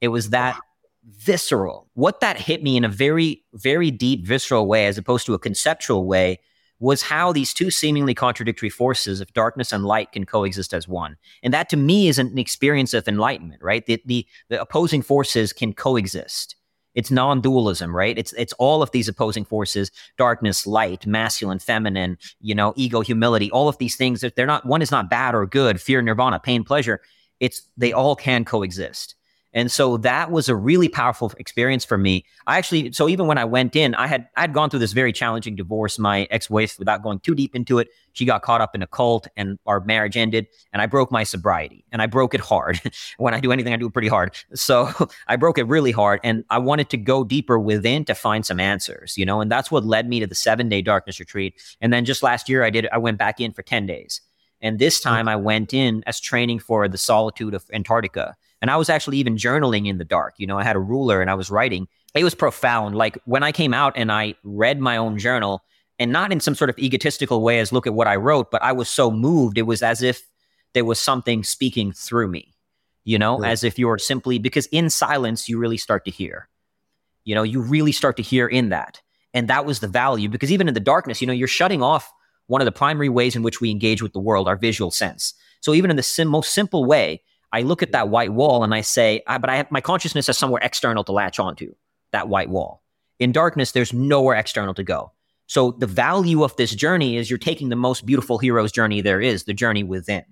[0.02, 0.60] It was that
[1.08, 1.88] visceral.
[1.94, 5.40] What that hit me in a very, very deep, visceral way, as opposed to a
[5.40, 6.40] conceptual way,
[6.80, 11.18] was how these two seemingly contradictory forces of darkness and light can coexist as one.
[11.44, 13.86] And that to me is an experience of enlightenment, right?
[13.86, 16.56] The, the, the opposing forces can coexist.
[16.96, 18.18] It's non-dualism, right?
[18.18, 23.52] It's it's all of these opposing forces: darkness, light, masculine, feminine, you know, ego, humility.
[23.52, 24.22] All of these things.
[24.22, 25.80] They're not one is not bad or good.
[25.80, 27.00] Fear, nirvana, pain, pleasure.
[27.40, 29.16] It's they all can coexist.
[29.54, 32.24] And so that was a really powerful experience for me.
[32.46, 35.12] I actually, so even when I went in, I had I'd gone through this very
[35.12, 35.98] challenging divorce.
[35.98, 39.28] My ex-wife, without going too deep into it, she got caught up in a cult,
[39.36, 40.48] and our marriage ended.
[40.72, 42.80] And I broke my sobriety, and I broke it hard.
[43.18, 44.36] when I do anything, I do it pretty hard.
[44.54, 44.92] So
[45.28, 48.60] I broke it really hard, and I wanted to go deeper within to find some
[48.60, 49.42] answers, you know.
[49.42, 51.56] And that's what led me to the seven-day darkness retreat.
[51.82, 52.88] And then just last year, I did.
[52.92, 54.22] I went back in for ten days,
[54.62, 58.78] and this time I went in as training for the solitude of Antarctica and I
[58.78, 60.36] was actually even journaling in the dark.
[60.38, 61.88] You know, I had a ruler and I was writing.
[62.14, 62.96] It was profound.
[62.96, 65.64] Like when I came out and I read my own journal,
[66.00, 68.64] and not in some sort of egotistical way as look at what I wrote, but
[68.64, 69.58] I was so moved.
[69.58, 70.26] It was as if
[70.74, 72.54] there was something speaking through me,
[73.04, 73.52] you know, right.
[73.52, 76.48] as if you're simply because in silence, you really start to hear.
[77.26, 79.02] You know, you really start to hear in that.
[79.34, 82.12] And that was the value because even in the darkness, you know, you're shutting off
[82.48, 85.34] one of the primary ways in which we engage with the world, our visual sense.
[85.62, 88.74] So even in the sim- most simple way, I look at that white wall and
[88.74, 91.74] I say, ah, but I have my consciousness has somewhere external to latch onto
[92.12, 92.84] that white wall.
[93.20, 95.12] In darkness, there's nowhere external to go.
[95.48, 99.20] So the value of this journey is you're taking the most beautiful hero's journey there
[99.20, 100.24] is, the journey within.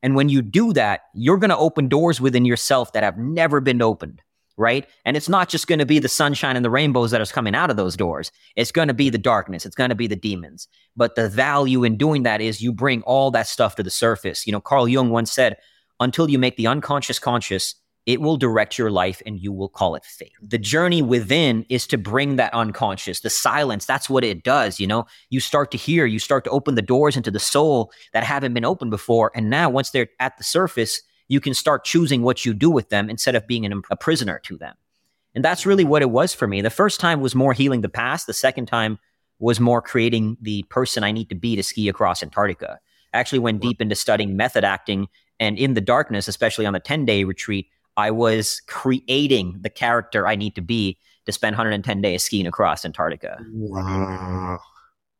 [0.00, 3.60] And when you do that, you're going to open doors within yourself that have never
[3.60, 4.22] been opened,
[4.56, 4.86] right?
[5.04, 7.54] And it's not just going to be the sunshine and the rainbows that is coming
[7.54, 8.30] out of those doors.
[8.54, 9.66] It's going to be the darkness.
[9.66, 10.68] It's going to be the demons.
[10.94, 14.46] But the value in doing that is you bring all that stuff to the surface.
[14.46, 15.56] You know, Carl Jung once said,
[16.00, 17.74] until you make the unconscious conscious,
[18.06, 20.32] it will direct your life and you will call it fate.
[20.42, 23.86] The journey within is to bring that unconscious, the silence.
[23.86, 24.78] That's what it does.
[24.78, 27.92] You know, you start to hear, you start to open the doors into the soul
[28.12, 29.32] that haven't been opened before.
[29.34, 32.90] And now, once they're at the surface, you can start choosing what you do with
[32.90, 34.74] them instead of being an, a prisoner to them.
[35.34, 36.60] And that's really what it was for me.
[36.60, 38.98] The first time was more healing the past, the second time
[39.38, 42.78] was more creating the person I need to be to ski across Antarctica.
[43.12, 45.08] I actually went deep into studying method acting
[45.40, 50.26] and in the darkness, especially on the 10 day retreat, I was creating the character
[50.26, 53.38] I need to be to spend 110 days skiing across Antarctica.
[53.52, 54.58] Wow.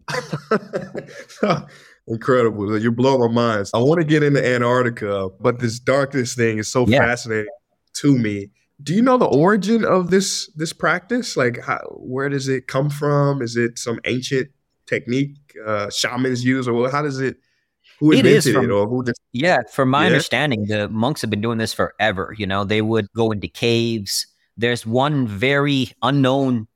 [2.06, 2.78] Incredible.
[2.78, 3.70] You're blowing my mind.
[3.72, 6.98] I want to get into Antarctica, but this darkness thing is so yeah.
[6.98, 7.46] fascinating
[7.94, 8.50] to me.
[8.82, 11.36] Do you know the origin of this this practice?
[11.36, 13.40] Like, how, where does it come from?
[13.40, 14.50] Is it some ancient
[14.86, 17.38] technique uh, shamans use, or how does it
[17.98, 20.06] who it is from, it or who just yeah from my yeah.
[20.06, 24.26] understanding the monks have been doing this forever you know they would go into caves
[24.56, 26.66] there's one very unknown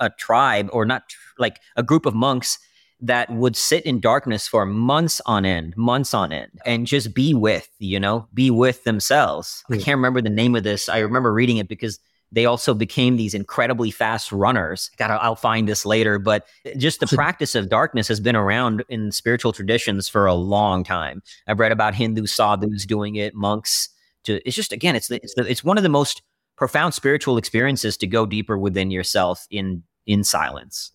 [0.00, 1.02] uh, tribe or not
[1.38, 2.58] like a group of monks
[3.00, 7.34] that would sit in darkness for months on end months on end and just be
[7.34, 9.74] with you know be with themselves mm.
[9.74, 9.82] i hmm.
[9.82, 11.98] can't remember the name of this i remember reading it because
[12.32, 14.90] they also became these incredibly fast runners.
[14.96, 19.12] God, I'll find this later, but just the practice of darkness has been around in
[19.12, 21.22] spiritual traditions for a long time.
[21.46, 23.88] I've read about Hindu sadhus doing it, monks.
[24.24, 26.22] To, it's just again, it's the, it's the, it's one of the most
[26.56, 30.90] profound spiritual experiences to go deeper within yourself in in silence,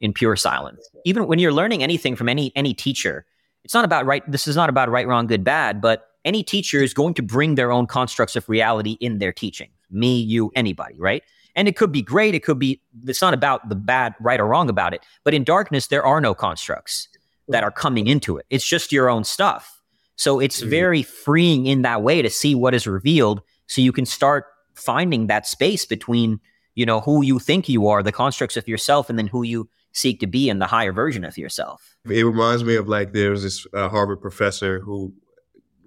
[0.00, 0.88] in pure silence.
[1.04, 3.26] Even when you're learning anything from any any teacher,
[3.64, 4.22] it's not about right.
[4.30, 7.56] This is not about right, wrong, good, bad, but any teacher is going to bring
[7.56, 11.22] their own constructs of reality in their teaching me, you, anybody, right?
[11.56, 12.34] And it could be great.
[12.34, 15.02] It could be, it's not about the bad, right or wrong about it.
[15.22, 17.08] But in darkness, there are no constructs
[17.48, 18.46] that are coming into it.
[18.50, 19.80] It's just your own stuff.
[20.16, 20.70] So it's mm-hmm.
[20.70, 25.26] very freeing in that way to see what is revealed so you can start finding
[25.28, 26.40] that space between,
[26.74, 29.68] you know, who you think you are, the constructs of yourself, and then who you
[29.92, 31.96] seek to be in the higher version of yourself.
[32.10, 35.14] It reminds me of like there's this uh, Harvard professor who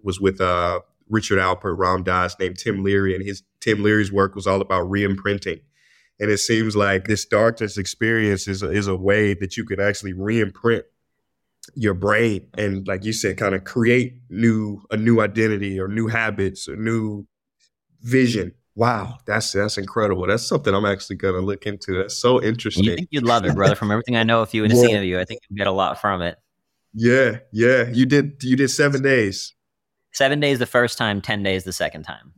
[0.03, 4.35] was with uh, Richard Alpert, Ram Dass, named Tim Leary, and his Tim Leary's work
[4.35, 5.59] was all about re-imprinting.
[6.19, 9.79] And it seems like this darkness experience is a, is a way that you could
[9.79, 10.85] actually re-imprint
[11.75, 16.07] your brain and, like you said, kind of create new a new identity or new
[16.07, 17.27] habits or new
[18.01, 18.53] vision.
[18.75, 20.27] Wow, that's that's incredible.
[20.27, 21.97] That's something I'm actually gonna look into.
[21.97, 22.85] That's so interesting.
[22.85, 23.75] You think you'd love it, brother?
[23.75, 24.81] From everything I know of you and yeah.
[24.81, 26.37] seen of you, I think you get a lot from it.
[26.93, 27.89] Yeah, yeah.
[27.89, 29.53] You did you did seven days.
[30.17, 32.33] Seven days the first time, ten days the second time.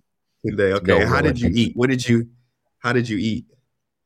[0.46, 1.06] Okay.
[1.06, 1.78] how did you eat?
[1.78, 2.28] What did you?
[2.80, 3.46] How did you eat?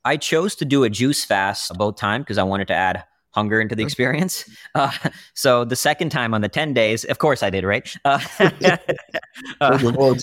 [0.06, 3.60] I chose to do a juice fast both time because I wanted to add hunger
[3.60, 4.48] into the experience.
[4.76, 4.92] Uh,
[5.34, 7.96] so the second time on the 10 days, of course I did, right?
[8.06, 8.20] Uh,
[9.62, 9.78] uh,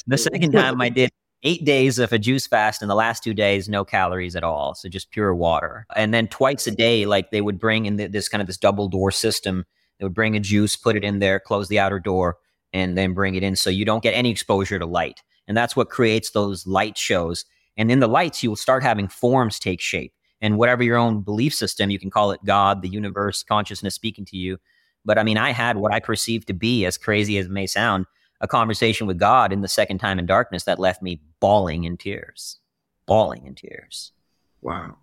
[0.07, 1.11] the second time I did
[1.45, 4.75] eight days of a juice fast and the last two days, no calories at all.
[4.75, 5.87] So just pure water.
[5.95, 8.59] And then twice a day, like they would bring in the, this kind of this
[8.59, 9.67] double door system.
[9.99, 12.39] They would bring a juice, put it in there, close the outer door,
[12.73, 15.23] and then bring it in so you don't get any exposure to light.
[15.49, 17.45] And that's what creates those light shows.
[17.77, 20.13] And in the lights, you will start having forms take shape.
[20.41, 24.25] And whatever your own belief system, you can call it God, the universe, consciousness speaking
[24.27, 24.59] to you.
[25.05, 27.67] But I mean, I had what I perceived to be, as crazy as it may
[27.67, 28.07] sound,
[28.41, 31.97] a conversation with God in the second time in darkness that left me bawling in
[31.97, 32.59] tears,
[33.07, 34.13] bawling in tears.
[34.63, 34.97] Wow.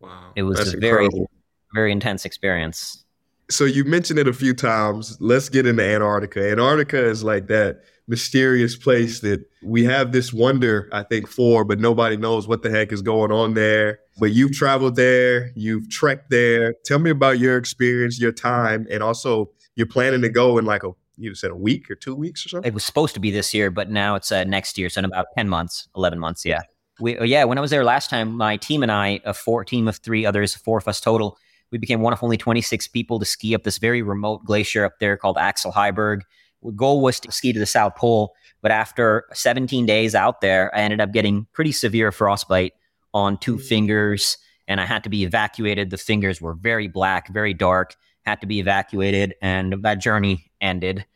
[0.00, 0.32] Wow.
[0.34, 1.10] It was That's a incredible.
[1.10, 1.26] very,
[1.74, 3.04] very intense experience.
[3.50, 5.16] So you mentioned it a few times.
[5.20, 6.50] Let's get into Antarctica.
[6.50, 11.78] Antarctica is like that mysterious place that we have this wonder, I think, for, but
[11.78, 14.00] nobody knows what the heck is going on there.
[14.18, 16.74] But you've traveled there, you've trekked there.
[16.84, 20.82] Tell me about your experience, your time, and also you're planning to go in like
[20.82, 22.68] a you said a week or two weeks or something.
[22.68, 25.04] It was supposed to be this year, but now it's uh, next year, so in
[25.04, 26.44] about ten months, eleven months.
[26.44, 26.62] Yeah,
[27.00, 27.44] we yeah.
[27.44, 30.24] When I was there last time, my team and I, a four team of three
[30.24, 31.36] others, four of us total,
[31.70, 34.84] we became one of only twenty six people to ski up this very remote glacier
[34.84, 36.22] up there called Axel Heiberg
[36.62, 40.74] The goal was to ski to the South Pole, but after 17 days out there,
[40.74, 42.72] I ended up getting pretty severe frostbite
[43.14, 43.62] on two mm.
[43.62, 45.90] fingers, and I had to be evacuated.
[45.90, 47.96] The fingers were very black, very dark.
[48.22, 51.06] Had to be evacuated, and that journey ended.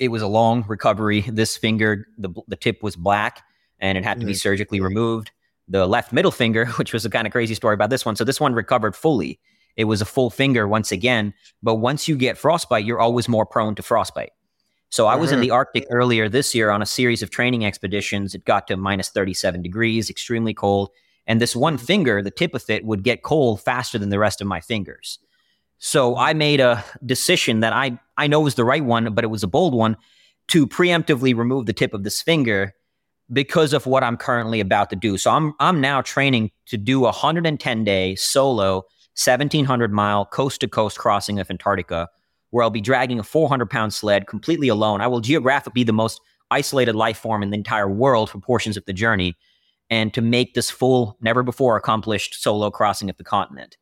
[0.00, 1.20] It was a long recovery.
[1.20, 3.42] This finger, the the tip was black,
[3.78, 4.40] and it had to be mm.
[4.40, 5.30] surgically removed.
[5.68, 8.16] The left middle finger, which was a kind of crazy story about this one.
[8.16, 9.38] So this one recovered fully.
[9.76, 11.34] It was a full finger once again.
[11.62, 14.32] But once you get frostbite, you're always more prone to frostbite.
[14.90, 15.42] So I was in mm-hmm.
[15.42, 18.34] the Arctic earlier this year on a series of training expeditions.
[18.34, 20.90] It got to minus 37 degrees, extremely cold.
[21.26, 24.40] And this one finger, the tip of it, would get cold faster than the rest
[24.40, 25.18] of my fingers.
[25.78, 29.28] So I made a decision that I, I know was the right one, but it
[29.28, 29.96] was a bold one
[30.48, 32.74] to preemptively remove the tip of this finger
[33.32, 35.16] because of what I'm currently about to do.
[35.16, 38.84] So I'm I'm now training to do a 110 day solo
[39.16, 42.08] 1700 mile coast to coast crossing of Antarctica
[42.54, 45.00] where I'll be dragging a 400 pound sled completely alone.
[45.00, 46.20] I will geographically be the most
[46.52, 49.36] isolated life form in the entire world for portions of the journey,
[49.90, 53.76] and to make this full, never before accomplished solo crossing of the continent.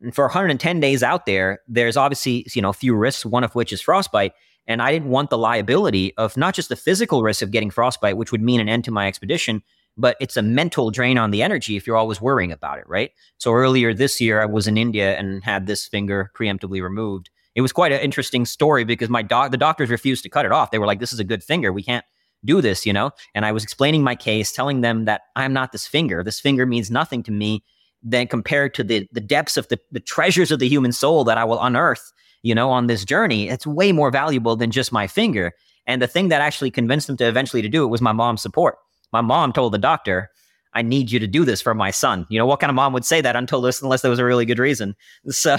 [0.00, 3.56] And for 110 days out there, there's obviously you know a few risks, one of
[3.56, 4.34] which is frostbite.
[4.68, 8.16] And I didn't want the liability of not just the physical risk of getting frostbite,
[8.16, 9.64] which would mean an end to my expedition,
[9.96, 13.10] but it's a mental drain on the energy if you're always worrying about it, right?
[13.38, 17.60] So earlier this year, I was in India and had this finger preemptively removed it
[17.60, 20.70] was quite an interesting story because my doc, the doctors refused to cut it off.
[20.70, 21.72] They were like, "This is a good finger.
[21.72, 22.04] We can't
[22.44, 23.10] do this," you know.
[23.34, 26.22] And I was explaining my case, telling them that I'm not this finger.
[26.22, 27.62] This finger means nothing to me.
[28.02, 31.38] Then compared to the the depths of the the treasures of the human soul that
[31.38, 35.06] I will unearth, you know, on this journey, it's way more valuable than just my
[35.06, 35.52] finger.
[35.86, 38.42] And the thing that actually convinced them to eventually to do it was my mom's
[38.42, 38.76] support.
[39.12, 40.30] My mom told the doctor,
[40.74, 42.26] I need you to do this for my son.
[42.30, 44.24] You know, what kind of mom would say that until this, unless there was a
[44.24, 44.94] really good reason?
[45.30, 45.58] So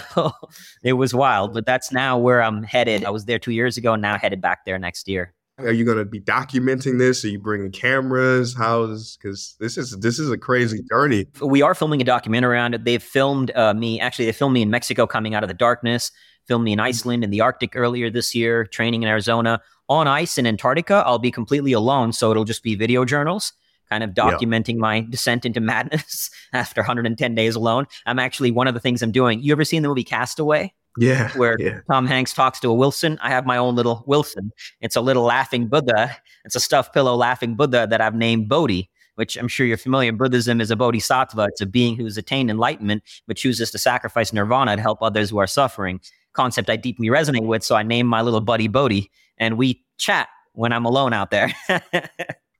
[0.84, 3.06] it was wild, but that's now where I'm headed.
[3.06, 5.34] I was there two years ago, and now headed back there next year.
[5.60, 7.24] Are you going to be documenting this?
[7.24, 8.56] Are you bringing cameras?
[8.56, 11.28] How's because this is this is a crazy journey.
[11.42, 12.86] We are filming a documentary around it.
[12.86, 14.00] They've filmed uh, me.
[14.00, 16.12] Actually, they filmed me in Mexico, coming out of the darkness.
[16.48, 18.66] Filmed me in Iceland, in the Arctic earlier this year.
[18.66, 21.04] Training in Arizona on ice in Antarctica.
[21.06, 23.54] I'll be completely alone, so it'll just be video journals
[23.90, 24.80] kind of documenting yeah.
[24.80, 27.86] my descent into madness after 110 days alone.
[28.06, 29.42] I'm actually one of the things I'm doing.
[29.42, 30.74] You ever seen the movie Cast Away?
[30.98, 31.32] Yeah.
[31.38, 31.82] Where yeah.
[31.90, 33.20] Tom Hanks talks to a Wilson.
[33.22, 34.52] I have my own little Wilson.
[34.82, 36.16] It's a little laughing Buddha.
[36.46, 40.12] It's a stuffed pillow laughing Buddha that I've named Bodhi, which I'm sure you're familiar.
[40.12, 41.46] Buddhism is a bodhisattva.
[41.50, 45.40] It's a being who's attained enlightenment, but chooses to sacrifice nirvana to help others who
[45.40, 46.00] are suffering.
[46.34, 47.64] Concept I deeply resonate with.
[47.64, 51.54] So I named my little buddy Bodhi, and we chat when I'm alone out there.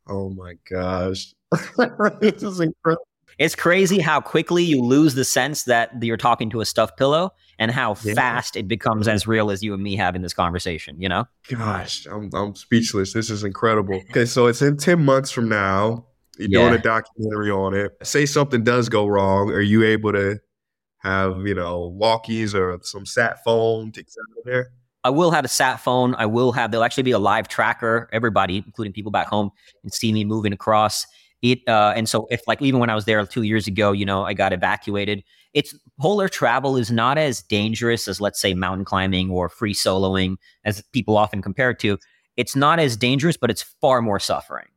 [0.08, 1.34] Oh my gosh.
[2.20, 3.08] this is incredible.
[3.40, 7.32] It's crazy how quickly you lose the sense that you're talking to a stuffed pillow
[7.58, 8.14] and how yeah.
[8.14, 11.26] fast it becomes as real as you and me having this conversation, you know?
[11.50, 13.14] Gosh, I'm, I'm speechless.
[13.14, 13.96] This is incredible.
[14.12, 16.06] Okay, so it's in 10 months from now.
[16.38, 16.60] You're yeah.
[16.60, 17.96] doing a documentary on it.
[18.04, 19.52] Say something does go wrong.
[19.52, 20.40] Are you able to
[21.04, 24.04] have, you know, walkies or some sat phone to
[24.46, 24.72] there?
[25.04, 26.16] I will have a sat phone.
[26.16, 28.10] I will have, there'll actually be a live tracker.
[28.14, 31.06] Everybody, including people back home, can see me moving across
[31.42, 31.60] it.
[31.68, 34.24] Uh, and so if like, even when I was there two years ago, you know,
[34.24, 35.24] I got evacuated.
[35.54, 40.38] It's polar travel is not as dangerous as let's say mountain climbing or free soloing
[40.64, 42.00] as people often compare it to.
[42.38, 44.68] It's not as dangerous, but it's far more suffering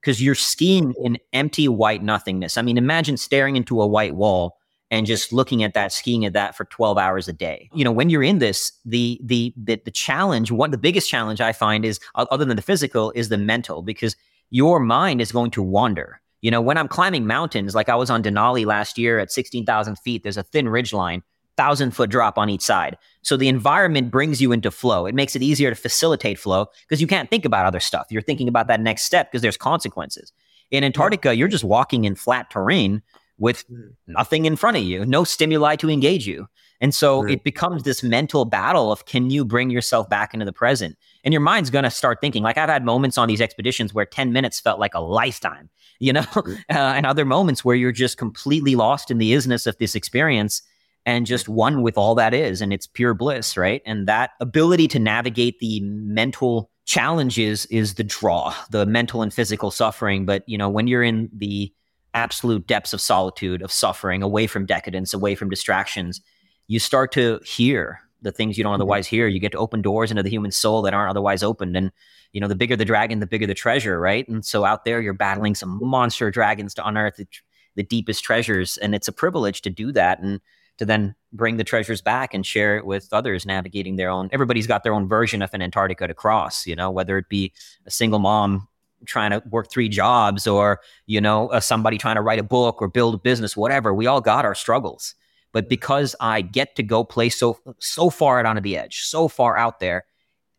[0.00, 2.56] because you're skiing in empty white nothingness.
[2.56, 4.56] I mean, imagine staring into a white wall
[4.92, 7.70] and just looking at that, skiing at that for 12 hours a day.
[7.74, 11.40] You know, when you're in this, the the the, the challenge, one the biggest challenge
[11.40, 14.14] I find is other than the physical is the mental because
[14.50, 16.20] your mind is going to wander.
[16.42, 19.96] You know, when I'm climbing mountains, like I was on Denali last year at 16,000
[19.96, 21.22] feet, there's a thin ridge line,
[21.56, 22.98] thousand foot drop on each side.
[23.22, 25.06] So the environment brings you into flow.
[25.06, 28.08] It makes it easier to facilitate flow because you can't think about other stuff.
[28.10, 30.32] You're thinking about that next step because there's consequences.
[30.70, 33.02] In Antarctica, you're just walking in flat terrain
[33.42, 33.88] with hmm.
[34.06, 36.46] nothing in front of you, no stimuli to engage you.
[36.80, 40.52] And so it becomes this mental battle of can you bring yourself back into the
[40.52, 40.96] present?
[41.22, 42.42] And your mind's going to start thinking.
[42.42, 45.70] Like I've had moments on these expeditions where 10 minutes felt like a lifetime,
[46.00, 49.76] you know, uh, and other moments where you're just completely lost in the isness of
[49.78, 50.62] this experience
[51.04, 52.60] and just one with all that is.
[52.60, 53.82] And it's pure bliss, right?
[53.86, 59.70] And that ability to navigate the mental challenges is the draw, the mental and physical
[59.70, 60.26] suffering.
[60.26, 61.72] But, you know, when you're in the
[62.14, 66.20] absolute depths of solitude, of suffering, away from decadence, away from distractions,
[66.66, 68.82] you start to hear the things you don't mm-hmm.
[68.82, 69.26] otherwise hear.
[69.26, 71.76] You get to open doors into the human soul that aren't otherwise opened.
[71.76, 71.90] And,
[72.32, 74.26] you know, the bigger the dragon, the bigger the treasure, right?
[74.28, 77.26] And so out there, you're battling some monster dragons to unearth the,
[77.74, 78.76] the deepest treasures.
[78.78, 80.40] And it's a privilege to do that and
[80.78, 84.28] to then bring the treasures back and share it with others navigating their own.
[84.32, 87.52] Everybody's got their own version of an Antarctica to cross, you know, whether it be
[87.86, 88.68] a single mom
[89.06, 92.80] trying to work three jobs or, you know, uh, somebody trying to write a book
[92.80, 93.92] or build a business, whatever.
[93.92, 95.14] We all got our struggles
[95.52, 99.28] but because I get to go play so so far out onto the edge, so
[99.28, 100.06] far out there,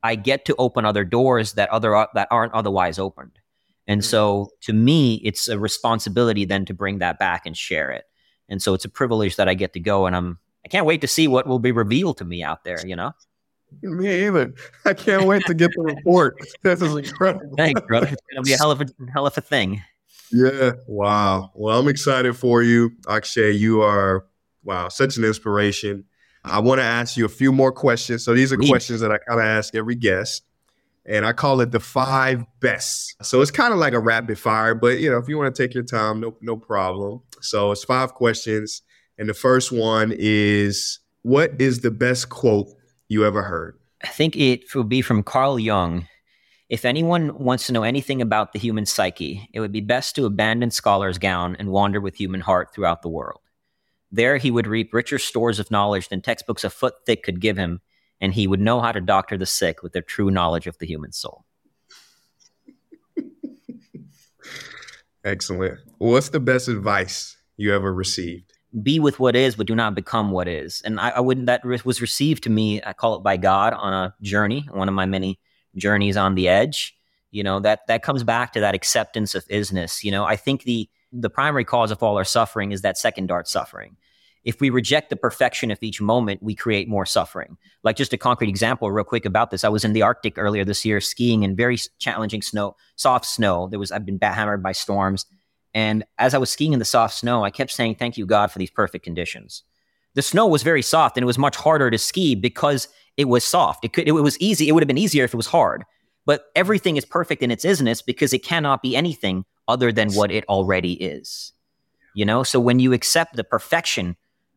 [0.04, 3.40] I get to open other doors that other that aren't otherwise opened.
[3.88, 4.10] And mm-hmm.
[4.10, 8.06] so to me, it's a responsibility then to bring that back and share it.
[8.48, 11.02] And so it's a privilege that I get to go and I'm I can't wait
[11.02, 13.12] to see what will be revealed to me out there, you know?
[13.82, 14.54] Me either.
[14.86, 16.38] I can't wait to get the report.
[16.62, 17.54] This is incredible.
[17.58, 18.08] Thanks, brother.
[18.08, 19.82] It's gonna be a hell of a hell of a thing.
[20.32, 20.72] Yeah.
[20.88, 21.52] Wow.
[21.56, 22.92] Well, I'm excited for you.
[23.08, 24.26] Akshay, you are
[24.64, 26.06] wow, such an inspiration.
[26.46, 28.24] I want to ask you a few more questions.
[28.24, 30.44] So these are questions that I kind of ask every guest.
[31.06, 33.16] And I call it the five best.
[33.26, 35.64] So it's kind of like a rapid fire, but you know, if you want to
[35.64, 37.22] take your time, no no problem.
[37.42, 38.82] So it's five questions.
[39.18, 42.70] And the first one is what is the best quote
[43.14, 43.78] you ever heard?
[44.04, 46.08] I think it would be from Carl Jung.
[46.68, 50.26] If anyone wants to know anything about the human psyche, it would be best to
[50.26, 53.42] abandon scholar's gown and wander with human heart throughout the world.
[54.12, 57.58] There he would reap richer stores of knowledge than textbooks a foot thick could give
[57.58, 57.82] him,
[58.20, 60.86] and he would know how to doctor the sick with their true knowledge of the
[60.86, 61.46] human soul.
[65.24, 65.80] Excellent.
[65.98, 68.53] What's the best advice you ever received?
[68.82, 70.82] Be with what is, but do not become what is.
[70.84, 73.94] And I, I wouldn't, that was received to me, I call it by God on
[73.94, 75.40] a journey, one of my many
[75.76, 76.96] journeys on the edge.
[77.32, 80.04] You know, that, that comes back to that acceptance of isness.
[80.04, 83.28] You know, I think the, the primary cause of all our suffering is that second
[83.28, 83.98] dart suffering
[84.44, 87.58] if we reject the perfection of each moment, we create more suffering.
[87.84, 89.64] Like just a concrete example, real quick about this.
[89.64, 93.68] I was in the Arctic earlier this year skiing in very challenging snow, soft snow.
[93.70, 95.26] There was I've been hammered by storms,
[95.74, 98.52] and as I was skiing in the soft snow, I kept saying, "Thank you, God,
[98.52, 99.64] for these perfect conditions."
[100.16, 103.44] The snow was very soft, and it was much harder to ski because it was
[103.44, 103.84] soft.
[103.86, 104.68] It could, it was easy.
[104.68, 105.84] It would have been easier if it was hard.
[106.26, 110.32] But everything is perfect in its isness because it cannot be anything other than what
[110.32, 111.54] it already is.
[112.16, 114.16] You know, so when you accept the perfection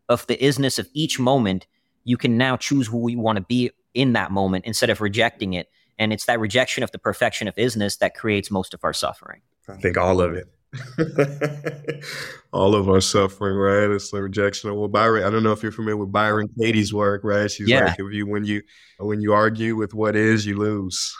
[0.09, 1.67] of the isness of each moment,
[2.03, 5.53] you can now choose who you want to be in that moment instead of rejecting
[5.53, 5.67] it.
[5.99, 9.41] And it's that rejection of the perfection of isness that creates most of our suffering.
[9.67, 10.47] I think all of it.
[12.53, 13.89] all of our suffering, right?
[13.89, 15.23] It's the rejection of well, Byron.
[15.23, 17.49] I don't know if you're familiar with Byron Katie's work, right?
[17.49, 17.85] She's yeah.
[17.85, 18.61] like, if you when you
[18.99, 21.15] when you argue with what is, you lose.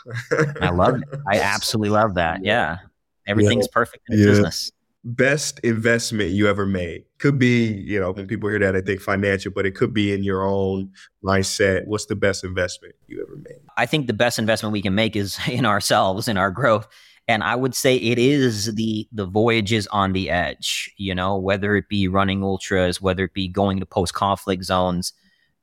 [0.60, 1.20] I love it.
[1.30, 2.44] I absolutely love that.
[2.44, 2.78] Yeah,
[3.26, 3.74] everything's yeah.
[3.74, 4.24] perfect in yeah.
[4.26, 4.72] business
[5.04, 7.04] best investment you ever made?
[7.18, 10.12] Could be, you know, when people hear that, I think financial, but it could be
[10.12, 10.92] in your own
[11.24, 11.86] mindset.
[11.86, 13.60] What's the best investment you ever made?
[13.76, 16.88] I think the best investment we can make is in ourselves, in our growth.
[17.28, 21.76] And I would say it is the the voyages on the edge, you know, whether
[21.76, 25.12] it be running ultras, whether it be going to post conflict zones,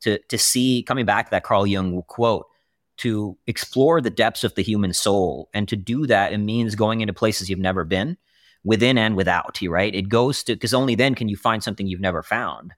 [0.00, 2.46] to to see coming back to that Carl Jung quote,
[2.98, 5.50] to explore the depths of the human soul.
[5.52, 8.16] And to do that, it means going into places you've never been
[8.64, 9.94] within and without, right?
[9.94, 12.72] It goes to, because only then can you find something you've never found.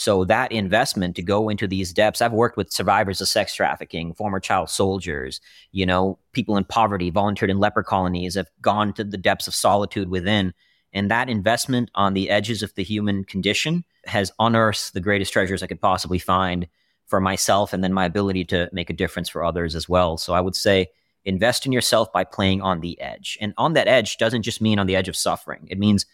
[0.00, 4.14] So that investment to go into these depths, I've worked with survivors of sex trafficking,
[4.14, 5.42] former child soldiers,
[5.72, 9.54] you know, people in poverty, volunteered in leper colonies, have gone to the depths of
[9.54, 10.54] solitude within.
[10.94, 15.62] And that investment on the edges of the human condition has unearthed the greatest treasures
[15.62, 16.66] I could possibly find
[17.04, 20.16] for myself and then my ability to make a difference for others as well.
[20.16, 20.86] So I would say
[21.26, 23.36] invest in yourself by playing on the edge.
[23.38, 25.68] And on that edge doesn't just mean on the edge of suffering.
[25.70, 26.06] It means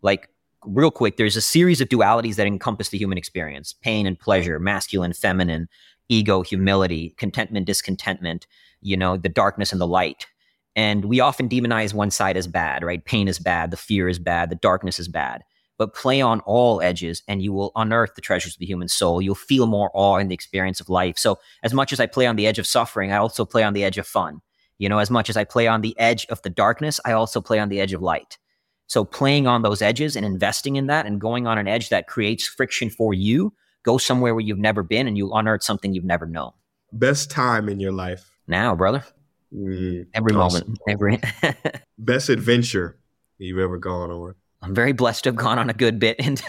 [0.00, 0.30] like
[0.66, 4.58] real quick, there's a series of dualities that encompass the human experience pain and pleasure,
[4.58, 5.68] masculine, feminine,
[6.08, 8.46] ego, humility, contentment, discontentment,
[8.80, 10.26] you know, the darkness and the light.
[10.76, 13.04] And we often demonize one side as bad, right?
[13.04, 15.42] Pain is bad, the fear is bad, the darkness is bad.
[15.76, 19.20] But play on all edges and you will unearth the treasures of the human soul.
[19.20, 21.18] You'll feel more awe in the experience of life.
[21.18, 23.72] So, as much as I play on the edge of suffering, I also play on
[23.72, 24.40] the edge of fun.
[24.78, 27.40] You know, as much as I play on the edge of the darkness, I also
[27.40, 28.38] play on the edge of light.
[28.86, 32.06] So playing on those edges and investing in that and going on an edge that
[32.06, 33.52] creates friction for you
[33.84, 36.50] go somewhere where you've never been and you unearth something you've never known.
[36.92, 38.30] Best time in your life?
[38.48, 39.04] Now, brother.
[39.54, 40.76] Mm, every awesome.
[40.88, 41.20] moment.
[41.20, 41.20] Every
[41.98, 42.98] best adventure
[43.38, 44.34] you've ever gone on.
[44.62, 46.42] I'm very blessed to have gone on a good bit, and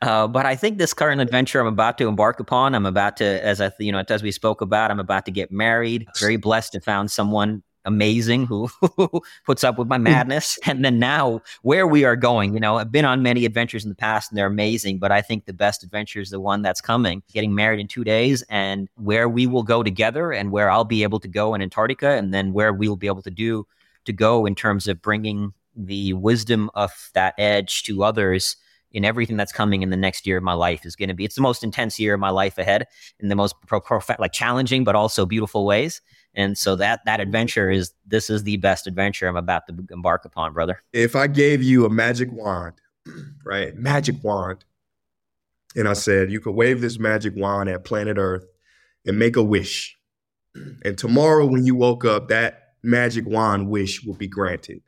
[0.00, 3.44] uh, but I think this current adventure I'm about to embark upon, I'm about to,
[3.44, 6.06] as I, you know, as we spoke about, I'm about to get married.
[6.18, 8.68] Very blessed to found someone amazing who
[9.44, 10.04] puts up with my hmm.
[10.04, 10.58] madness.
[10.66, 13.90] and then now where we are going, you know, I've been on many adventures in
[13.90, 16.80] the past and they're amazing, but I think the best adventure is the one that's
[16.80, 20.84] coming, getting married in two days and where we will go together and where I'll
[20.84, 23.66] be able to go in Antarctica and then where we will be able to do
[24.04, 28.56] to go in terms of bringing the wisdom of that edge to others
[28.92, 31.24] in everything that's coming in the next year of my life is going to be
[31.24, 32.86] it's the most intense year of my life ahead
[33.20, 33.80] in the most pro-
[34.18, 36.02] like challenging but also beautiful ways
[36.34, 40.24] and so that that adventure is this is the best adventure I'm about to embark
[40.24, 40.80] upon, brother.
[40.92, 42.74] If I gave you a magic wand,
[43.44, 43.74] right?
[43.76, 44.64] Magic wand.
[45.74, 48.44] And I said, you could wave this magic wand at planet Earth
[49.06, 49.96] and make a wish.
[50.84, 54.82] And tomorrow when you woke up, that magic wand wish will be granted.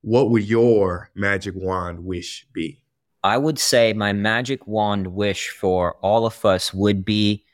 [0.00, 2.80] What would your magic wand wish be?
[3.22, 7.44] I would say my magic wand wish for all of us would be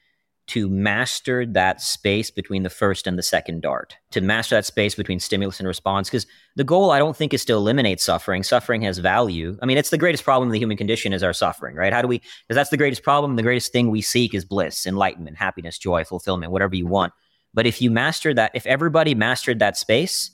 [0.46, 4.94] to master that space between the first and the second dart, to master that space
[4.94, 6.10] between stimulus and response.
[6.10, 6.26] Because
[6.56, 8.42] the goal, I don't think, is to eliminate suffering.
[8.42, 9.56] Suffering has value.
[9.62, 11.94] I mean, it's the greatest problem in the human condition is our suffering, right?
[11.94, 13.36] How do we, because that's the greatest problem.
[13.36, 17.14] The greatest thing we seek is bliss, enlightenment, happiness, joy, fulfillment, whatever you want.
[17.54, 20.30] But if you master that, if everybody mastered that space,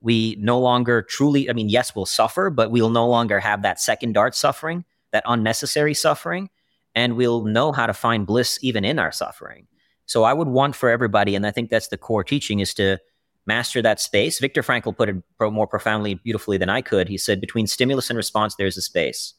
[0.00, 3.80] we no longer truly, I mean, yes, we'll suffer, but we'll no longer have that
[3.80, 6.50] second dart suffering, that unnecessary suffering
[6.94, 9.66] and we'll know how to find bliss even in our suffering.
[10.06, 12.98] So I would want for everybody, and I think that's the core teaching, is to
[13.46, 14.38] master that space.
[14.38, 17.08] Viktor Frankl put it more profoundly, beautifully than I could.
[17.08, 19.34] He said, between stimulus and response, there's a space.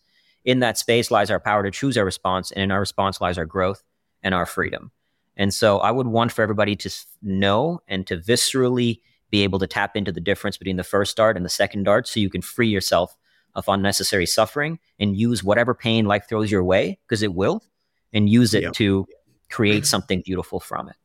[0.45, 3.37] In that space lies our power to choose our response, and in our response lies
[3.37, 3.83] our growth
[4.23, 4.91] and our freedom.
[5.37, 6.89] And so I would want for everybody to
[7.21, 9.01] know and to viscerally
[9.31, 12.07] be able to tap into the difference between the first dart and the second dart
[12.07, 13.15] so you can free yourself
[13.55, 17.61] of unnecessary suffering and use whatever pain life throws your way, because it will,
[18.11, 19.05] and use it to
[19.49, 20.95] create something beautiful from it.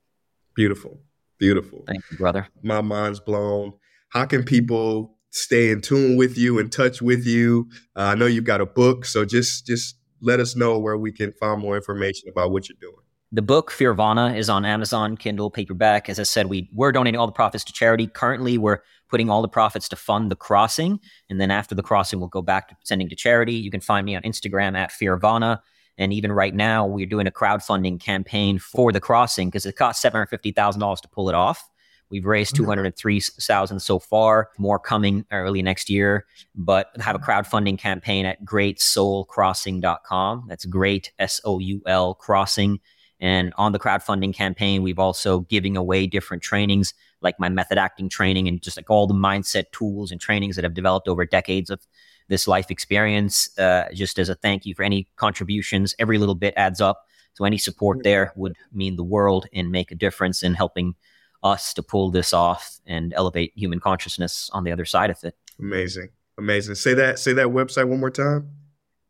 [0.55, 1.01] Beautiful.
[1.39, 1.85] Beautiful.
[1.87, 2.49] Thank you, brother.
[2.63, 3.75] My mind's blown.
[4.09, 7.69] How can people stay in tune with you, in touch with you?
[7.95, 11.13] Uh, I know you've got a book, so just just let us know where we
[11.13, 13.05] can find more information about what you're doing.
[13.31, 16.09] The book Fearvana is on Amazon, Kindle, paperback.
[16.09, 18.07] As I said, we we're donating all the profits to charity.
[18.07, 18.79] Currently, we're
[19.11, 20.99] putting all the profits to fund the crossing,
[21.29, 23.53] and then after the crossing, we'll go back to sending to charity.
[23.53, 25.61] You can find me on Instagram at Fearvana,
[25.99, 30.01] and even right now, we're doing a crowdfunding campaign for the crossing because it costs
[30.01, 31.69] seven hundred fifty thousand dollars to pull it off.
[32.09, 32.65] We've raised mm-hmm.
[32.65, 34.49] two hundred three thousand so far.
[34.57, 36.25] More coming early next year,
[36.55, 40.47] but have a crowdfunding campaign at GreatSoulCrossing.com.
[40.49, 42.81] That's great S O U L crossing
[43.21, 48.09] and on the crowdfunding campaign, we've also giving away different trainings like my method acting
[48.09, 51.71] training and just like all the mindset tools and trainings that I've developed over decades
[51.71, 51.81] of
[52.29, 53.59] this life experience.
[53.59, 57.05] Uh, just as a thank you for any contributions, every little bit adds up.
[57.35, 60.95] So any support there would mean the world and make a difference in helping
[61.43, 65.35] us to pull this off and elevate human consciousness on the other side of it.
[65.59, 66.11] Amazing.
[66.37, 66.75] Amazing.
[66.77, 68.51] Say that say that website one more time.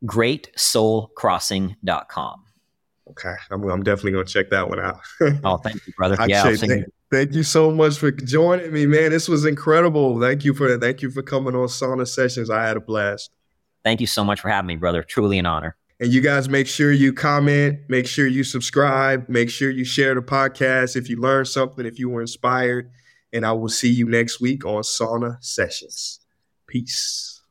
[0.05, 2.45] GreatSoulCrossing.com.
[3.11, 5.01] Okay, I'm, I'm definitely gonna check that one out.
[5.45, 6.17] oh, thank you, brother.
[6.27, 9.11] yeah, thank, thank, you so much for joining me, man.
[9.11, 10.21] This was incredible.
[10.21, 12.51] Thank you for thank you for coming on Sauna Sessions.
[12.51, 13.31] I had a blast.
[13.85, 15.03] Thank you so much for having me, brother.
[15.03, 15.77] Truly an honor.
[16.01, 20.15] And you guys make sure you comment, make sure you subscribe, make sure you share
[20.15, 22.91] the podcast if you learned something, if you were inspired.
[23.33, 26.21] And I will see you next week on Sauna Sessions.
[26.67, 27.43] Peace.